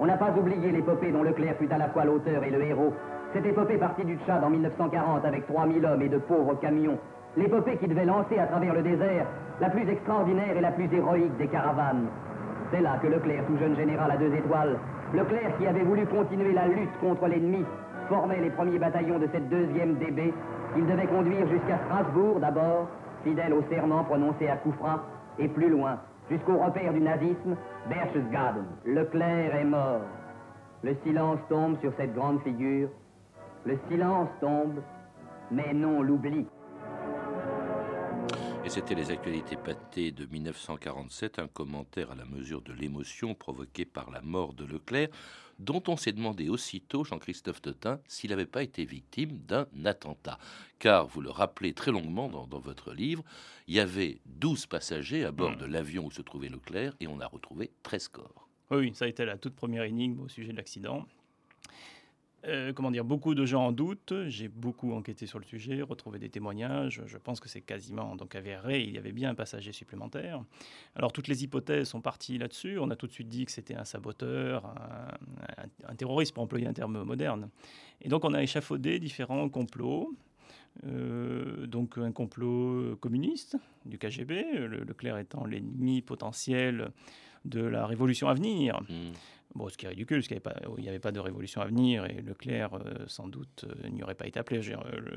On 0.00 0.06
n'a 0.06 0.16
pas 0.16 0.30
oublié 0.30 0.72
l'épopée 0.72 1.12
dont 1.12 1.22
Leclerc 1.22 1.56
fut 1.58 1.70
à 1.70 1.76
la 1.76 1.90
fois 1.90 2.06
l'auteur 2.06 2.42
et 2.42 2.50
le 2.50 2.62
héros. 2.62 2.94
Cette 3.34 3.44
épopée 3.44 3.76
partie 3.76 4.04
du 4.06 4.18
Tchad 4.24 4.42
en 4.42 4.48
1940 4.48 5.26
avec 5.26 5.46
3000 5.46 5.84
hommes 5.84 6.02
et 6.02 6.08
de 6.08 6.16
pauvres 6.16 6.58
camions. 6.58 6.98
L'épopée 7.36 7.76
qui 7.76 7.86
devait 7.86 8.06
lancer 8.06 8.38
à 8.38 8.46
travers 8.46 8.72
le 8.72 8.82
désert 8.82 9.26
la 9.60 9.68
plus 9.68 9.88
extraordinaire 9.88 10.56
et 10.56 10.60
la 10.60 10.72
plus 10.72 10.88
héroïque 10.92 11.36
des 11.36 11.48
caravanes. 11.48 12.06
C'est 12.70 12.80
là 12.80 12.98
que 13.02 13.08
Leclerc, 13.08 13.44
tout 13.46 13.58
jeune 13.58 13.76
général 13.76 14.10
à 14.10 14.16
deux 14.16 14.32
étoiles, 14.34 14.78
Leclerc, 15.14 15.58
qui 15.58 15.66
avait 15.66 15.82
voulu 15.82 16.06
continuer 16.06 16.52
la 16.52 16.68
lutte 16.68 16.96
contre 17.00 17.26
l'ennemi, 17.26 17.64
formait 18.08 18.40
les 18.40 18.50
premiers 18.50 18.78
bataillons 18.78 19.18
de 19.18 19.28
cette 19.32 19.48
deuxième 19.48 19.96
DB 19.96 20.32
qu'il 20.74 20.86
devait 20.86 21.06
conduire 21.06 21.46
jusqu'à 21.48 21.78
Strasbourg 21.86 22.38
d'abord, 22.40 22.88
fidèle 23.24 23.52
au 23.52 23.62
serment 23.70 24.04
prononcé 24.04 24.48
à 24.48 24.56
Koufra, 24.56 25.04
et 25.38 25.48
plus 25.48 25.68
loin, 25.68 25.98
jusqu'au 26.30 26.56
repère 26.56 26.92
du 26.92 27.00
nazisme, 27.00 27.56
Berchtesgaden. 27.88 28.64
Leclerc 28.86 29.54
est 29.56 29.64
mort. 29.64 30.02
Le 30.82 30.94
silence 31.04 31.40
tombe 31.48 31.78
sur 31.80 31.92
cette 31.98 32.14
grande 32.14 32.40
figure. 32.42 32.88
Le 33.66 33.76
silence 33.90 34.28
tombe, 34.40 34.80
mais 35.50 35.74
non 35.74 36.02
l'oubli. 36.02 36.46
Et 38.70 38.72
c'était 38.72 38.94
les 38.94 39.10
actualités 39.10 39.56
pâtées 39.56 40.12
de 40.12 40.26
1947, 40.26 41.40
un 41.40 41.48
commentaire 41.48 42.12
à 42.12 42.14
la 42.14 42.24
mesure 42.24 42.62
de 42.62 42.72
l'émotion 42.72 43.34
provoquée 43.34 43.84
par 43.84 44.12
la 44.12 44.20
mort 44.20 44.54
de 44.54 44.64
Leclerc, 44.64 45.08
dont 45.58 45.82
on 45.88 45.96
s'est 45.96 46.12
demandé 46.12 46.48
aussitôt, 46.48 47.02
Jean-Christophe 47.02 47.60
Totin, 47.62 48.00
s'il 48.06 48.30
n'avait 48.30 48.46
pas 48.46 48.62
été 48.62 48.84
victime 48.84 49.38
d'un 49.38 49.66
attentat. 49.84 50.38
Car, 50.78 51.08
vous 51.08 51.20
le 51.20 51.30
rappelez 51.30 51.74
très 51.74 51.90
longuement 51.90 52.28
dans, 52.28 52.60
votre 52.60 52.94
livre, 52.94 53.24
il 53.66 53.74
y 53.74 53.80
avait 53.80 54.20
12 54.26 54.66
passagers 54.66 55.24
à 55.24 55.32
bord 55.32 55.50
hmm. 55.50 55.62
de 55.62 55.66
l'avion 55.66 56.06
où 56.06 56.12
se 56.12 56.22
trouvait 56.22 56.48
Leclerc 56.48 56.94
et 57.00 57.08
on 57.08 57.18
a 57.18 57.26
retrouvé 57.26 57.72
13 57.82 58.06
corps. 58.06 58.48
Oui, 58.70 58.92
ça 58.94 59.06
a 59.06 59.08
été 59.08 59.24
la 59.24 59.36
toute 59.36 59.56
première 59.56 59.82
énigme 59.82 60.20
au 60.20 60.28
sujet 60.28 60.52
de 60.52 60.56
l'accident. 60.56 61.08
Euh, 62.46 62.72
comment 62.72 62.90
dire, 62.90 63.04
beaucoup 63.04 63.34
de 63.34 63.44
gens 63.44 63.66
en 63.66 63.72
doutent. 63.72 64.14
J'ai 64.28 64.48
beaucoup 64.48 64.92
enquêté 64.92 65.26
sur 65.26 65.38
le 65.38 65.44
sujet, 65.44 65.82
retrouvé 65.82 66.18
des 66.18 66.30
témoignages. 66.30 67.02
Je 67.06 67.18
pense 67.18 67.38
que 67.38 67.48
c'est 67.48 67.60
quasiment 67.60 68.16
donc 68.16 68.34
avéré. 68.34 68.80
Il 68.80 68.94
y 68.94 68.98
avait 68.98 69.12
bien 69.12 69.30
un 69.30 69.34
passager 69.34 69.72
supplémentaire. 69.72 70.42
Alors 70.94 71.12
toutes 71.12 71.28
les 71.28 71.44
hypothèses 71.44 71.88
sont 71.88 72.00
parties 72.00 72.38
là-dessus. 72.38 72.78
On 72.78 72.90
a 72.90 72.96
tout 72.96 73.06
de 73.06 73.12
suite 73.12 73.28
dit 73.28 73.44
que 73.44 73.52
c'était 73.52 73.74
un 73.74 73.84
saboteur, 73.84 74.74
un, 75.86 75.94
terroriste 75.96 76.32
pour 76.32 76.42
employer 76.42 76.66
un 76.66 76.72
terme 76.72 77.02
moderne. 77.02 77.50
Et 78.00 78.08
donc 78.08 78.24
on 78.24 78.32
a 78.32 78.42
échafaudé 78.42 78.98
différents 78.98 79.48
complots. 79.48 80.14
Euh, 80.86 81.66
donc 81.66 81.98
un 81.98 82.12
complot 82.12 82.96
communiste 83.00 83.56
du 83.84 83.98
KGB, 83.98 84.44
le, 84.52 84.84
Leclerc 84.84 85.18
étant 85.18 85.44
l'ennemi 85.44 86.00
potentiel 86.00 86.90
de 87.44 87.60
la 87.60 87.86
révolution 87.86 88.28
à 88.28 88.34
venir. 88.34 88.80
Mmh. 88.88 89.12
Bon, 89.54 89.68
ce 89.68 89.76
qui 89.76 89.86
est 89.86 89.88
ridicule, 89.88 90.18
parce 90.18 90.28
qu'il 90.28 90.82
n'y 90.82 90.88
avait, 90.88 91.00
pas 91.00 91.10
de 91.10 91.18
révolution 91.18 91.60
à 91.60 91.66
venir 91.66 92.04
et 92.04 92.22
Leclerc, 92.22 92.74
euh, 92.74 93.04
sans 93.08 93.26
doute, 93.26 93.64
euh, 93.64 93.88
n'y 93.88 94.02
aurait 94.02 94.14
pas 94.14 94.28
été 94.28 94.38
appelé. 94.38 94.60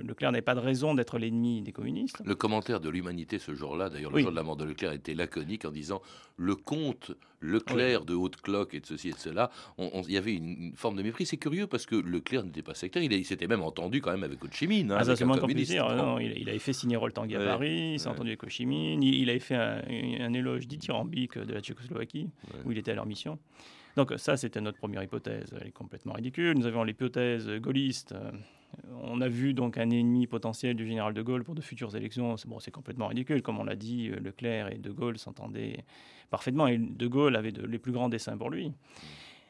Leclerc 0.02 0.32
n'avait 0.32 0.42
pas 0.42 0.56
de 0.56 0.60
raison 0.60 0.96
d'être 0.96 1.20
l'ennemi 1.20 1.62
des 1.62 1.72
communistes. 1.72 2.22
Le 2.26 2.34
commentaire 2.34 2.80
de 2.80 2.90
l'humanité 2.90 3.38
ce 3.38 3.54
jour-là, 3.54 3.90
d'ailleurs, 3.90 4.12
le 4.12 4.20
jour 4.20 4.32
de 4.32 4.36
la 4.36 4.42
mort 4.42 4.56
de 4.56 4.66
Leclerc, 4.66 4.94
était 4.94 5.14
laconique 5.14 5.66
en 5.66 5.72
disant 5.72 6.02
le 6.38 6.56
comte 6.56 7.12
Leclerc 7.42 8.06
de 8.06 8.16
haute 8.16 8.38
cloque 8.38 8.74
et 8.74 8.80
de 8.80 8.86
ceci 8.86 9.10
et 9.10 9.12
de 9.12 9.18
cela. 9.18 9.52
Il 9.78 10.12
y 10.12 10.18
avait 10.18 10.34
une, 10.34 10.74
forme 10.76 10.96
de 10.96 11.04
mépris. 11.04 11.26
C'est 11.26 11.38
curieux 11.38 11.68
parce 11.68 11.86
que 11.86 11.96
Leclerc 11.96 12.44
n'était 12.44 12.62
pas 12.64 12.74
sectaire. 12.74 13.04
Il, 13.04 13.26
s'était 13.26 13.48
même 13.48 13.62
entendu 13.62 14.02
quand 14.02 14.12
même 14.12 14.24
avec 14.24 14.44
Ho 14.44 14.48
Chi 14.50 14.66
Minh. 14.66 14.90
Hein, 14.92 14.98
ah, 15.00 15.04
ça, 15.04 15.16
c'est 15.16 15.26
moins. 15.26 15.38
Non, 15.38 16.20
il, 16.20 16.50
avait 16.50 16.60
fait 16.60 16.74
signer 16.74 16.96
Roltanguy 16.96 17.36
à 17.36 17.44
Paris, 17.44 17.94
il 17.94 18.00
s'est 18.00 18.08
entendu 18.08 18.30
avec 18.30 18.44
Ho 18.44 18.50
Chi 18.50 18.66
Minh. 18.66 19.04
Il, 19.04 19.30
avait 19.30 19.40
fait 19.40 19.56
un, 19.56 19.82
un 20.22 20.34
éloge 20.34 20.68
dithyrambique 20.68 21.38
de 21.38 21.54
la 21.54 21.62
Tchécoslovaquie, 21.62 22.30
où 22.66 22.72
il 22.72 22.78
était 22.78 22.92
à 22.92 22.96
leur 22.96 23.06
mission. 23.06 23.38
Donc 23.96 24.14
ça, 24.18 24.38
c'était 24.38 24.62
notre 24.62 24.78
première 24.78 25.04
hypothèse. 25.04 25.54
Elle 25.60 25.68
est 25.68 25.72
complètement 25.72 26.14
ridicule. 26.14 26.58
Nous 26.58 26.66
avions 26.66 26.84
l'hypothèse 26.84 27.50
gaulliste. 27.60 28.16
On 29.04 29.22
a 29.22 29.28
vu 29.28 29.54
donc 29.54 29.78
un 29.78 29.90
ennemi 29.90 30.26
potentiel 30.26 30.76
du 30.76 30.88
général 30.88 31.14
de 31.14 31.22
Gaulle 31.22 31.44
pour 31.44 31.54
de 31.54 31.62
futures 31.62 31.96
élections. 31.96 32.36
Bon, 32.48 32.60
c'est 32.60 32.72
complètement 32.72 33.08
ridicule. 33.08 33.44
Comme 33.44 33.60
on 33.60 33.64
l'a 33.64 33.76
dit, 33.76 34.10
Leclerc 34.10 34.72
et 34.72 34.80
de 34.80 34.92
Gaulle 34.92 35.20
s'entendaient 35.20 35.86
parfaitement. 36.32 36.66
Et 36.68 36.80
de 36.80 37.08
Gaulle 37.08 37.36
avait 37.36 37.52
les 37.52 37.78
plus 37.78 37.92
grands 37.92 38.10
dessins 38.10 38.36
pour 38.36 38.50
lui. 38.50 38.72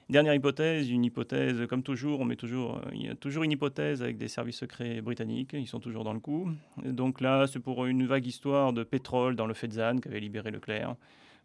Dernière 0.10 0.34
hypothèse, 0.34 0.89
une 0.89 1.06
hypothèse, 1.06 1.65
comme 1.67 1.82
toujours, 1.82 2.19
on 2.19 2.25
met 2.25 2.36
toujours, 2.36 2.82
il 2.93 3.06
y 3.06 3.10
a 3.10 3.15
toujours 3.15 3.43
une 3.43 3.53
hypothèse 3.53 4.03
avec 4.03 4.17
des 4.17 4.27
services 4.27 4.58
secrets 4.58 5.01
britanniques, 5.01 5.53
ils 5.53 5.65
sont 5.65 5.79
toujours 5.79 6.03
dans 6.03 6.12
le 6.12 6.19
coup. 6.19 6.51
Donc 6.84 7.21
là, 7.21 7.47
c'est 7.47 7.60
pour 7.60 7.86
une 7.86 8.06
vague 8.06 8.25
histoire 8.25 8.73
de 8.73 8.84
pétrole 8.84 9.38
dans 9.38 9.47
le 9.47 9.53
Fezzan 9.53 10.01
qu'avait 10.01 10.19
libéré 10.19 10.51
Leclerc. 10.51 10.97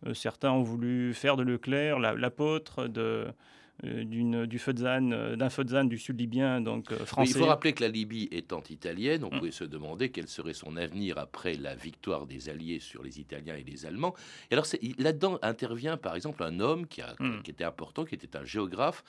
Euh, 0.07 0.15
certains 0.15 0.53
ont 0.53 0.63
voulu 0.63 1.15
faire 1.15 1.37
de 1.37 1.43
Leclerc 1.43 1.99
l'apôtre 1.99 2.87
de, 2.87 3.27
euh, 3.85 4.05
d'une, 4.05 4.47
du 4.47 4.59
feu 4.59 4.73
de 4.73 4.81
Zan, 4.81 5.11
euh, 5.13 5.37
d'un 5.37 5.51
feu 5.51 5.65
de 5.65 5.71
Zan 5.71 5.85
du 5.85 5.99
sud 5.99 6.21
libyen, 6.21 6.61
donc 6.61 6.93
français. 7.05 7.33
il 7.33 7.37
faut 7.37 7.47
rappeler 7.47 7.73
que 7.73 7.83
la 7.83 7.89
Libye 7.89 8.29
étant 8.31 8.63
italienne, 8.71 9.25
on 9.25 9.35
mm. 9.35 9.39
pouvait 9.39 9.51
se 9.51 9.65
demander 9.65 10.11
quel 10.11 10.29
serait 10.29 10.53
son 10.53 10.77
avenir 10.77 11.19
après 11.19 11.55
la 11.55 11.75
victoire 11.75 12.27
des 12.27 12.49
Alliés 12.49 12.81
sur 12.81 13.03
les 13.03 13.19
Italiens 13.19 13.57
et 13.57 13.65
les 13.65 13.87
Allemands. 13.87 14.15
Et 14.51 14.55
alors 14.55 14.67
là-dedans 14.99 15.39
intervient 15.43 15.97
par 15.97 16.15
exemple 16.15 16.45
un 16.45 16.61
homme 16.61 16.87
qui, 16.87 17.03
a, 17.03 17.15
mm. 17.19 17.43
qui 17.43 17.51
était 17.51 17.65
important, 17.65 18.05
qui 18.05 18.15
était 18.15 18.37
un 18.37 18.45
géographe, 18.45 19.03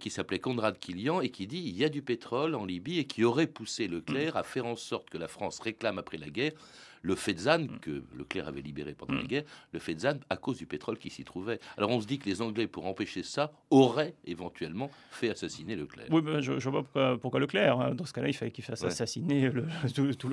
qui 0.00 0.10
s'appelait 0.10 0.38
Conrad 0.38 0.78
Kilian 0.78 1.20
et 1.20 1.28
qui 1.28 1.46
dit 1.46 1.62
il 1.64 1.76
y 1.76 1.84
a 1.84 1.88
du 1.88 2.02
pétrole 2.02 2.54
en 2.54 2.64
Libye 2.64 2.98
et 2.98 3.04
qui 3.04 3.24
aurait 3.24 3.46
poussé 3.46 3.86
Leclerc 3.86 4.34
mm. 4.34 4.38
à 4.38 4.42
faire 4.42 4.66
en 4.66 4.76
sorte 4.76 5.10
que 5.10 5.18
la 5.18 5.28
France 5.28 5.60
réclame 5.60 5.98
après 5.98 6.18
la 6.18 6.30
guerre 6.30 6.52
le 7.02 7.14
Fezzan, 7.14 7.64
mm. 7.64 7.78
que 7.80 8.02
Leclerc 8.16 8.48
avait 8.48 8.60
libéré 8.60 8.94
pendant 8.94 9.14
la 9.14 9.22
mm. 9.22 9.26
guerre, 9.26 9.44
le 9.72 9.78
Fezzan 9.78 10.18
à 10.30 10.36
cause 10.36 10.58
du 10.58 10.66
pétrole 10.66 10.98
qui 10.98 11.10
s'y 11.10 11.24
trouvait. 11.24 11.58
Alors 11.76 11.90
on 11.90 12.00
se 12.00 12.06
dit 12.06 12.18
que 12.18 12.28
les 12.28 12.42
Anglais, 12.42 12.66
pour 12.66 12.86
empêcher 12.86 13.22
ça, 13.22 13.52
auraient 13.70 14.14
éventuellement 14.24 14.90
fait 15.10 15.30
assassiner 15.30 15.76
Leclerc. 15.76 16.06
Oui, 16.10 16.22
je, 16.40 16.68
vois 16.68 16.84
pourquoi, 17.18 17.40
Leclerc. 17.40 17.80
Hein. 17.80 17.94
Dans 17.94 18.04
ce 18.04 18.12
cas-là, 18.12 18.28
il 18.28 18.34
fallait 18.34 18.50
qu'il 18.50 18.64
fasse 18.64 18.84
assassiner 18.84 19.50
le, 19.50 19.66
tout, 20.18 20.28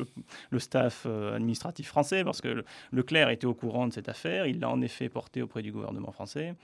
le, 0.52 0.60
staff 0.60 1.04
euh, 1.06 1.36
administratif 1.36 1.88
français, 1.88 2.24
parce 2.24 2.42
que 2.42 2.64
Leclerc 2.92 3.30
était 3.30 3.48
au 3.48 3.54
courant 3.54 3.88
de 3.88 3.94
cette 3.94 4.10
affaire. 4.10 4.46
Il 4.46 4.60
l'a 4.60 4.70
en 4.70 4.82
effet 4.82 5.10
porté 5.10 5.42
auprès 5.42 5.62
du 5.62 5.72
gouvernement 5.72 6.12
français. 6.12 6.56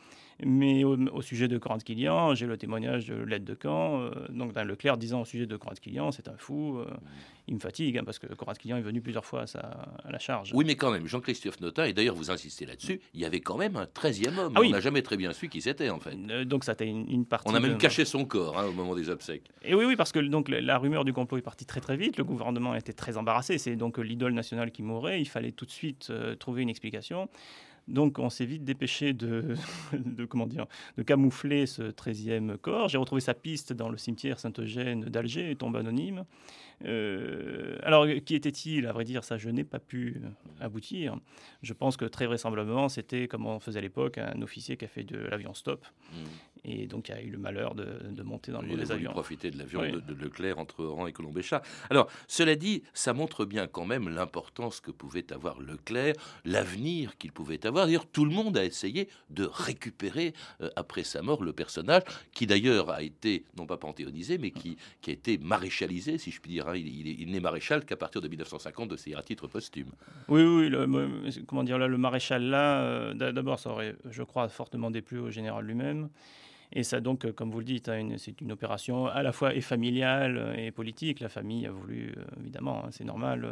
Mais 0.43 0.84
au, 0.84 1.21
sujet 1.21 1.47
de 1.47 1.58
Corinne 1.58 1.82
Kilian, 1.84 2.34
j'ai 2.34 2.47
le 2.47 2.58
témoignage 2.58 3.08
de 3.08 3.15
l'aide 3.15 3.43
de 3.43 3.54
camp, 3.54 4.01
euh, 4.01 4.12
donc 4.30 4.54
d'un 4.54 4.63
Leclerc 4.63 4.97
disant 4.97 5.21
au 5.21 5.25
sujet 5.25 5.45
de 5.45 5.56
Corinne 5.56 5.77
Kilian, 5.80 6.12
c'est 6.12 6.27
un 6.27 6.38
fou, 6.38 6.80
euh, 6.80 6.88
il 7.47 7.56
me 7.56 7.60
fatigue, 7.60 7.97
hein, 7.97 8.04
parce 8.04 8.17
que 8.17 8.27
Corinne 8.34 8.58
Kilian 8.58 8.77
est 8.77 8.82
venu 8.82 9.01
plusieurs 9.01 9.25
fois 9.25 9.45
à, 9.56 10.10
la 10.10 10.19
charge. 10.19 10.51
Oui, 10.54 10.65
mais 10.65 10.75
quand 10.75 10.91
même, 10.91 11.06
Jean-Christophe 11.06 11.60
Notin, 11.60 11.86
et 11.86 11.93
d'ailleurs 11.93 12.15
vous 12.15 12.32
insistez 12.32 12.65
là-dessus, 12.65 13.01
il 13.13 13.19
y 13.19 13.25
avait 13.25 13.41
quand 13.41 13.58
même 13.58 13.75
un 13.75 13.86
13e 13.86 14.38
homme. 14.38 14.54
Ah 14.56 14.62
on 14.63 14.69
n'a 14.69 14.80
jamais 14.80 15.04
très 15.04 15.17
bien 15.17 15.32
su 15.32 15.47
qui 15.47 15.62
c'était, 15.62 15.89
en 15.89 15.99
fait. 15.99 16.17
Euh, 16.30 16.43
donc 16.43 16.63
ça 16.63 16.71
a 16.71 16.73
été 16.73 16.86
une, 16.86 17.25
partie. 17.25 17.51
On 17.51 17.56
a 17.56 17.60
même 17.60 17.77
caché 17.77 18.04
son 18.06 18.25
corps 18.25 18.58
hein, 18.58 18.65
au 18.65 18.73
moment 18.73 18.95
des 18.95 19.10
obsèques. 19.10 19.45
Et 19.63 19.75
oui, 19.75 19.86
oui, 19.86 19.95
parce 19.95 20.12
que 20.12 20.19
donc, 20.19 20.49
la 20.49 20.77
rumeur 20.80 21.06
du 21.06 21.13
complot 21.13 21.38
est 21.38 21.43
partie 21.43 21.65
très 21.65 21.82
très 21.82 21.97
vite, 21.97 22.17
le 22.17 22.23
gouvernement 22.23 22.73
était 22.73 22.93
très 22.93 23.17
embarrassé, 23.17 23.60
c'est 23.60 23.75
donc 23.75 23.99
l'idole 23.99 24.34
nationale 24.34 24.71
qui 24.71 24.82
mourait, 24.82 25.21
il 25.21 25.27
fallait 25.27 25.51
tout 25.51 25.65
de 25.65 25.71
suite 25.71 26.12
trouver 26.39 26.63
une 26.63 26.69
explication. 26.69 27.30
Donc 27.88 28.20
on 28.20 28.30
s'est 28.30 28.46
vite 28.46 28.63
dépêché 28.63 29.13
de, 29.13 29.56
comment 30.30 30.48
dire, 30.48 30.65
de 30.98 31.04
camoufler 31.04 31.65
ce 31.65 31.84
13e 31.84 32.58
corps. 32.58 32.89
J'ai 32.89 32.98
retrouvé 32.98 33.22
sa 33.22 33.34
piste 33.34 33.74
dans 33.74 33.89
le 33.89 33.98
cimetière 33.98 34.39
Saint-Eugène 34.39 35.06
d'Alger, 35.06 35.56
tombe 35.56 35.76
anonyme. 35.76 36.26
Euh, 36.86 37.78
alors, 37.84 38.08
qui 38.26 38.36
était-il? 38.36 38.88
À 38.88 38.94
vrai 38.94 39.04
dire, 39.04 39.24
ça, 39.24 39.38
je 39.38 39.50
n'ai 39.50 39.63
pas 39.63 39.80
pu 39.80 40.22
aboutir. 40.60 41.17
Je 41.62 41.74
pense 41.74 41.98
que 41.98 42.06
très 42.06 42.26
vraisemblablement, 42.26 42.89
c'était, 42.89 43.28
comme 43.28 43.46
on 43.46 43.60
faisait 43.60 43.80
à 43.80 43.82
l'époque, 43.82 44.17
un 44.17 44.41
officier 44.41 44.78
qui 44.78 44.86
a 44.86 44.88
fait 44.88 45.04
de 45.04 45.17
l'avion 45.17 45.54
stop. 45.54 45.86
Hmm. 46.12 46.26
Et 46.63 46.86
donc, 46.86 47.10
il 47.10 47.13
a 47.13 47.21
eu 47.21 47.30
le 47.32 47.39
malheur 47.39 47.74
de, 47.74 48.21
monter 48.21 48.52
dans 48.52 48.62
le 48.62 48.67
mauvais 48.67 48.91
avion. 48.91 49.12
profiter 49.12 49.50
de 49.50 49.58
l'avion 49.58 49.82
de, 49.82 50.13
Leclerc 50.13 50.60
entre 50.60 50.84
Oran 50.84 51.08
et 51.08 51.12
Colombéchat. 51.12 51.63
Alors, 51.89 52.08
cela 52.28 52.56
dit, 52.56 52.84
ça 52.93 53.13
montre 53.13 53.45
bien 53.45 53.65
quand 53.67 53.86
même 53.86 54.10
l'importance 54.10 54.80
que 54.80 54.91
pouvait 54.91 55.34
avoir 55.34 55.60
Leclerc, 55.60 56.13
l'avenir 56.45 57.17
qu'il 57.17 57.32
pouvait 57.32 57.65
avoir. 57.65 57.88
D'ailleurs, 57.88 58.06
tout 58.06 58.26
le 58.26 58.32
monde 58.32 58.58
a 58.58 58.63
essayé 58.63 59.10
de 59.32 59.45
récupérer, 59.45 60.34
euh, 60.62 60.69
après 60.76 61.04
sa 61.04 61.24
mort, 61.24 61.43
le 61.43 61.52
personnage, 61.52 62.04
qui 62.32 62.45
d'ailleurs 62.45 62.91
a 62.91 63.02
été, 63.02 63.43
non 63.58 63.65
pas 63.65 63.78
panthéonisé, 63.78 64.38
mais 64.38 64.52
qui, 64.52 64.78
qui 65.02 65.10
a 65.10 65.13
été 65.13 65.39
maréchalisé, 65.39 66.19
si 66.19 66.30
je 66.30 66.39
puis 66.39 66.52
dire, 66.52 66.76
il, 66.76 67.32
n'est 67.32 67.39
maréchal 67.39 67.86
qu'à 67.86 67.95
partir 67.95 68.21
de 68.21 68.28
1950 68.28 68.89
de 68.89 68.97
ses 68.97 69.15
à 69.15 69.24
titre 69.24 69.47
posthume. 69.47 69.89
Oui, 70.28 70.43
oui, 70.43 70.69
le, 70.69 70.86
comment 71.47 71.63
dire 71.63 71.80
là, 71.80 71.88
le 71.88 71.97
maréchal 71.97 72.43
là, 72.43 72.82
euh, 72.82 73.13
d'abord, 73.13 73.60
ça 73.60 73.71
aurait, 73.71 73.95
je 74.10 74.21
crois, 74.21 74.47
fortement 74.47 74.91
déplu 74.91 75.17
au 75.17 75.32
général 75.32 75.65
lui-même. 75.65 76.10
Et 76.73 76.84
ça, 76.84 77.01
donc, 77.01 77.25
euh, 77.25 77.34
comme 77.34 77.51
vous 77.51 77.60
le 77.60 77.65
dites, 77.65 77.89
hein, 77.89 78.15
c'est 78.17 78.39
une 78.41 78.51
opération 78.51 79.07
à 79.07 79.23
la 79.23 79.31
fois 79.31 79.53
et 79.53 79.62
familiale 79.62 80.38
euh, 80.38 80.53
et 80.55 80.71
politique. 80.71 81.19
La 81.19 81.29
famille 81.29 81.65
a 81.65 81.71
voulu, 81.71 82.13
évidemment, 82.39 82.86
hein, 82.86 82.89
c'est 82.91 83.03
normal, 83.03 83.47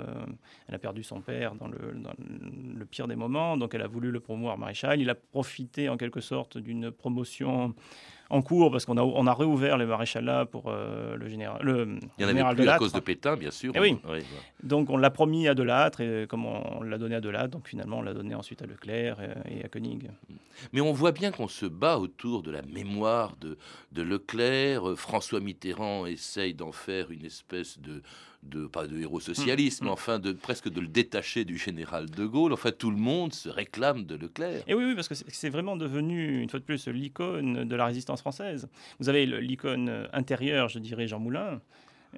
elle 0.68 0.76
a 0.76 0.80
perdu 0.80 1.04
son 1.04 1.22
père 1.22 1.56
dans 1.56 1.68
le, 1.68 2.86
pire 2.86 3.08
des 3.08 3.16
moments, 3.16 3.58
donc 3.58 3.76
elle 3.76 3.82
a 3.82 3.88
voulu 3.88 4.12
le 4.12 4.20
promouvoir 4.20 4.58
maréchal. 4.58 5.02
Il 5.02 5.10
a 5.10 5.16
profité, 5.16 5.90
en 5.90 5.98
quelque 5.98 6.22
sorte, 6.22 6.58
d'une 6.58 6.92
promotion 6.92 7.76
en 8.30 8.42
cours 8.42 8.72
parce 8.72 8.86
qu'on 8.86 8.98
a, 8.98 9.02
on 9.02 9.26
a 9.28 9.34
réouvert 9.34 9.78
les 9.78 9.86
maréchals 9.86 10.46
pour 10.52 10.66
euh, 10.68 11.16
le 11.16 11.28
général. 11.28 11.62
Le 11.64 11.98
Il 12.18 12.24
y 12.24 12.26
en 12.26 12.30
avait 12.30 12.56
plus 12.56 12.70
à 12.70 12.78
cause 12.78 12.94
de 12.94 13.00
Pétain, 13.00 13.36
bien 13.36 13.52
sûr. 13.52 13.76
Et 13.76 13.80
eh 13.80 13.82
oui. 13.82 13.98
Donc 14.64 14.90
on 14.90 14.98
l'a 14.98 15.10
promis 15.10 15.48
à 15.48 15.56
Delattre 15.56 16.02
et 16.02 16.28
comme 16.30 16.46
on, 16.46 16.82
l'a 16.84 16.98
donné 16.98 17.16
à 17.16 17.22
Delattre, 17.22 17.50
donc 17.50 17.68
finalement 17.68 18.00
on 18.00 18.02
l'a 18.02 18.14
donné 18.14 18.36
ensuite 18.36 18.62
à 18.62 18.66
Leclerc 18.66 19.18
et, 19.50 19.64
à 19.64 19.68
Koenig. 19.68 20.10
Mais 20.74 20.82
on 20.82 20.92
voit 20.92 21.12
bien 21.12 21.32
qu'on 21.32 21.48
se 21.48 21.66
bat 21.66 21.98
autour 21.98 22.44
de 22.44 22.52
la 22.52 22.62
mémoire 22.62 23.36
de, 23.40 23.58
de 23.92 24.02
Leclerc. 24.02 24.96
François 24.96 25.40
Mitterrand 25.40 26.06
essaye 26.06 26.54
d'en 26.54 26.72
faire 26.72 27.12
une 27.12 27.26
espèce 27.26 27.80
de 27.80 28.02
de 28.44 28.68
pas 28.68 28.88
de 28.88 28.98
héros 29.00 29.20
socialisme, 29.20 29.86
mais 29.86 29.90
mm, 29.90 29.92
mm. 29.92 29.94
enfin 29.94 30.20
de 30.20 30.32
presque 30.32 30.70
de 30.70 30.80
le 30.80 30.88
détacher 30.88 31.46
du 31.46 31.58
général 31.58 32.10
de 32.10 32.26
Gaulle. 32.26 32.54
Enfin, 32.54 32.72
tout 32.72 32.92
le 32.92 32.98
monde 32.98 33.34
se 33.34 33.50
réclame 33.50 34.06
de 34.06 34.16
Leclerc. 34.16 34.64
Et 34.68 34.74
oui, 34.74 34.86
oui 34.86 34.96
parce 34.96 35.08
que 35.08 35.16
c'est 35.16 35.50
vraiment 35.50 35.76
devenu 35.76 36.42
une 36.42 36.50
fois 36.50 36.60
de 36.60 36.66
plus 36.66 36.88
l'icône 36.88 37.68
de 37.68 37.76
la 37.76 37.86
résistance 37.86 38.19
française. 38.20 38.70
Vous 39.00 39.10
avez 39.10 39.26
l'icône 39.26 40.08
intérieure, 40.14 40.70
je 40.70 40.80
dirais, 40.80 41.08
Jean 41.08 41.20
Moulin. 41.20 41.62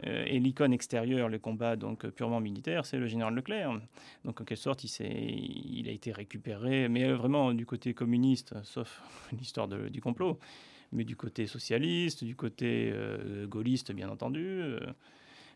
Euh, 0.05 0.23
et 0.25 0.39
l'icône 0.39 0.71
extérieure, 0.71 1.27
le 1.27 1.37
combat 1.37 1.75
donc 1.75 2.07
purement 2.11 2.39
militaire, 2.39 2.85
c'est 2.85 2.97
le 2.97 3.07
général 3.07 3.35
Leclerc. 3.35 3.79
Donc 4.23 4.39
en 4.39 4.45
quelque 4.45 4.57
sorte, 4.57 4.83
il, 4.83 5.79
il 5.79 5.89
a 5.89 5.91
été 5.91 6.11
récupéré, 6.11 6.87
mais 6.87 7.11
vraiment 7.11 7.53
du 7.53 7.65
côté 7.65 7.93
communiste, 7.93 8.55
sauf 8.63 9.01
l'histoire 9.37 9.67
du 9.67 10.01
complot, 10.01 10.39
mais 10.91 11.03
du 11.03 11.15
côté 11.15 11.47
socialiste, 11.47 12.23
du 12.23 12.35
côté 12.35 12.91
euh, 12.93 13.47
gaulliste, 13.47 13.91
bien 13.91 14.09
entendu. 14.09 14.45
Euh, 14.45 14.79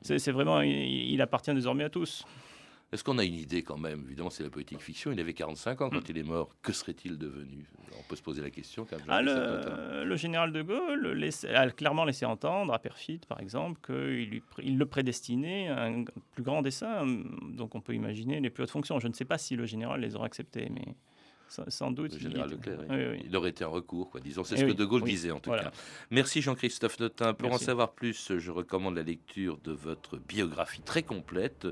c'est 0.02 0.32
vraiment, 0.32 0.62
il, 0.62 1.20
appartient 1.22 1.54
désormais 1.54 1.86
à 1.86 1.90
tous. 1.90 2.26
Est-ce 2.96 3.04
qu'on 3.04 3.18
a 3.18 3.26
une 3.26 3.36
idée 3.36 3.62
quand 3.62 3.78
même? 3.78 4.04
Évidemment, 4.06 4.30
c'est 4.30 4.44
la 4.44 4.50
politique 4.50 4.80
fiction. 4.80 5.12
Il 5.12 5.20
avait 5.20 5.34
45 5.34 5.82
ans 5.82 5.90
quand 5.90 5.98
mm. 5.98 6.12
il 6.12 6.18
est 6.18 6.24
mort. 6.24 6.56
Que 6.62 6.72
serait-il 6.72 7.18
devenu? 7.18 7.66
On 8.00 8.04
peut 8.04 8.16
se 8.16 8.22
poser 8.22 8.42
la 8.42 8.50
question. 8.50 8.88
Ah, 9.10 9.22
le, 9.22 10.16
général 10.16 10.54
de 10.54 10.62
Gaulle 10.62 11.30
a 11.54 11.70
clairement 11.72 12.06
laissé 12.06 12.26
entendre 12.26 12.74
à 12.74 12.80
Perfit, 12.80 13.20
par 13.28 13.42
exemple, 13.42 13.82
qu'il 13.86 14.42
il 14.64 14.78
le 14.78 14.86
prédestinait 14.86 15.68
à 15.68 15.84
un 15.84 16.06
plus 16.32 16.44
grand 16.44 16.62
dessin. 16.62 17.06
Donc 17.52 17.76
on 17.76 17.82
peut 17.82 17.94
imaginer 17.94 18.40
les 18.40 18.50
plus 18.50 18.64
hautes 18.64 18.72
fonctions. 18.72 18.98
Je 19.02 19.10
ne 19.10 19.14
sais 19.14 19.26
pas 19.26 19.38
si 19.38 19.58
le 19.58 19.66
général 19.66 20.00
les 20.00 20.16
aurait 20.16 20.28
acceptées, 20.28 20.70
mais 20.74 20.96
sans 21.48 21.92
doute. 21.92 22.14
Le 22.14 22.20
général 22.20 22.50
Leclerc, 22.50 22.80
il 23.26 23.36
aurait 23.36 23.50
été 23.50 23.64
un 23.64 23.70
recours, 23.70 24.10
quoi. 24.10 24.22
disons. 24.22 24.44
C'est 24.44 24.56
eh 24.56 24.60
ce 24.60 24.66
que 24.66 24.72
De 24.72 24.86
Gaulle 24.86 25.04
disait, 25.04 25.32
en 25.32 25.40
tout 25.40 25.52
cas. 25.52 25.72
Merci 26.12 26.42
Jean-Christophe 26.42 27.00
Notin. 27.00 27.34
Pour 27.34 27.52
en 27.52 27.58
savoir 27.58 27.92
plus, 27.92 28.38
je 28.38 28.52
recommande 28.52 28.96
la 28.96 29.04
lecture 29.04 29.58
de 29.64 29.72
votre 29.72 30.18
biographie 30.18 30.82
très 30.82 31.04
complète 31.04 31.68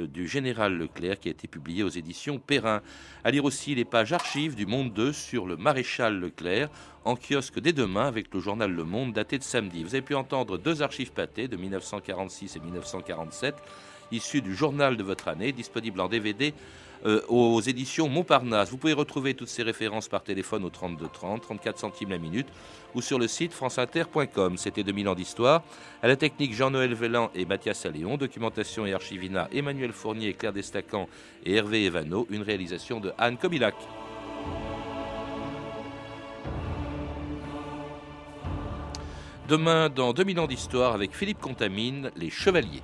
euh, 0.00 0.06
du 0.06 0.28
général 0.28 0.76
Leclerc 0.76 1.20
qui 1.20 1.28
a 1.28 1.30
été 1.30 1.48
publiée 1.48 1.82
aux 1.82 1.88
éditions 1.88 2.38
Perrin. 2.38 2.82
À 3.24 3.30
lire 3.30 3.44
aussi 3.44 3.74
les 3.74 3.84
pages 3.84 4.12
archives 4.12 4.54
du 4.54 4.66
Monde 4.66 4.92
2 4.92 5.12
sur 5.12 5.46
le 5.46 5.56
maréchal 5.56 6.18
Leclerc 6.18 6.70
en 7.04 7.16
kiosque 7.16 7.60
dès 7.60 7.72
demain 7.72 8.06
avec 8.06 8.32
le 8.34 8.40
journal 8.40 8.72
Le 8.72 8.84
Monde 8.84 9.12
daté 9.12 9.38
de 9.38 9.42
samedi. 9.42 9.84
Vous 9.84 9.94
avez 9.94 10.02
pu 10.02 10.14
entendre 10.14 10.58
deux 10.58 10.82
archives 10.82 11.12
pâtées 11.12 11.48
de 11.48 11.56
1946 11.56 12.56
et 12.56 12.60
1947 12.60 13.54
issues 14.12 14.42
du 14.42 14.54
journal 14.54 14.96
de 14.96 15.02
votre 15.02 15.28
année, 15.28 15.52
disponible 15.52 16.00
en 16.00 16.08
DVD 16.08 16.54
euh, 17.06 17.22
aux 17.28 17.60
éditions 17.60 18.08
Montparnasse. 18.08 18.70
Vous 18.70 18.78
pouvez 18.78 18.92
retrouver 18.92 19.34
toutes 19.34 19.48
ces 19.48 19.62
références 19.62 20.08
par 20.08 20.22
téléphone 20.22 20.64
au 20.64 20.70
32 20.70 21.06
30, 21.12 21.42
34 21.42 21.78
centimes 21.78 22.10
la 22.10 22.18
minute 22.18 22.48
ou 22.94 23.00
sur 23.00 23.18
le 23.18 23.28
site 23.28 23.52
franceinter.com. 23.52 24.56
C'était 24.56 24.82
2000 24.82 25.08
ans 25.08 25.14
d'histoire. 25.14 25.62
À 26.02 26.08
la 26.08 26.16
technique 26.16 26.54
Jean-Noël 26.54 26.94
Vellan 26.94 27.30
et 27.34 27.44
Mathias 27.44 27.86
Alléon, 27.86 28.16
documentation 28.16 28.86
et 28.86 28.92
archivina 28.92 29.48
Emmanuel 29.52 29.92
Fournier, 29.92 30.34
Claire 30.34 30.52
Destacan 30.52 31.08
et 31.44 31.54
Hervé 31.54 31.84
Evano, 31.84 32.26
une 32.30 32.42
réalisation 32.42 32.98
de 33.00 33.12
Anne 33.18 33.36
Comilac. 33.36 33.76
Demain, 39.48 39.90
dans 39.90 40.12
2000 40.12 40.40
ans 40.40 40.48
d'histoire, 40.48 40.92
avec 40.92 41.14
Philippe 41.14 41.38
Contamine, 41.38 42.10
Les 42.16 42.30
Chevaliers. 42.30 42.82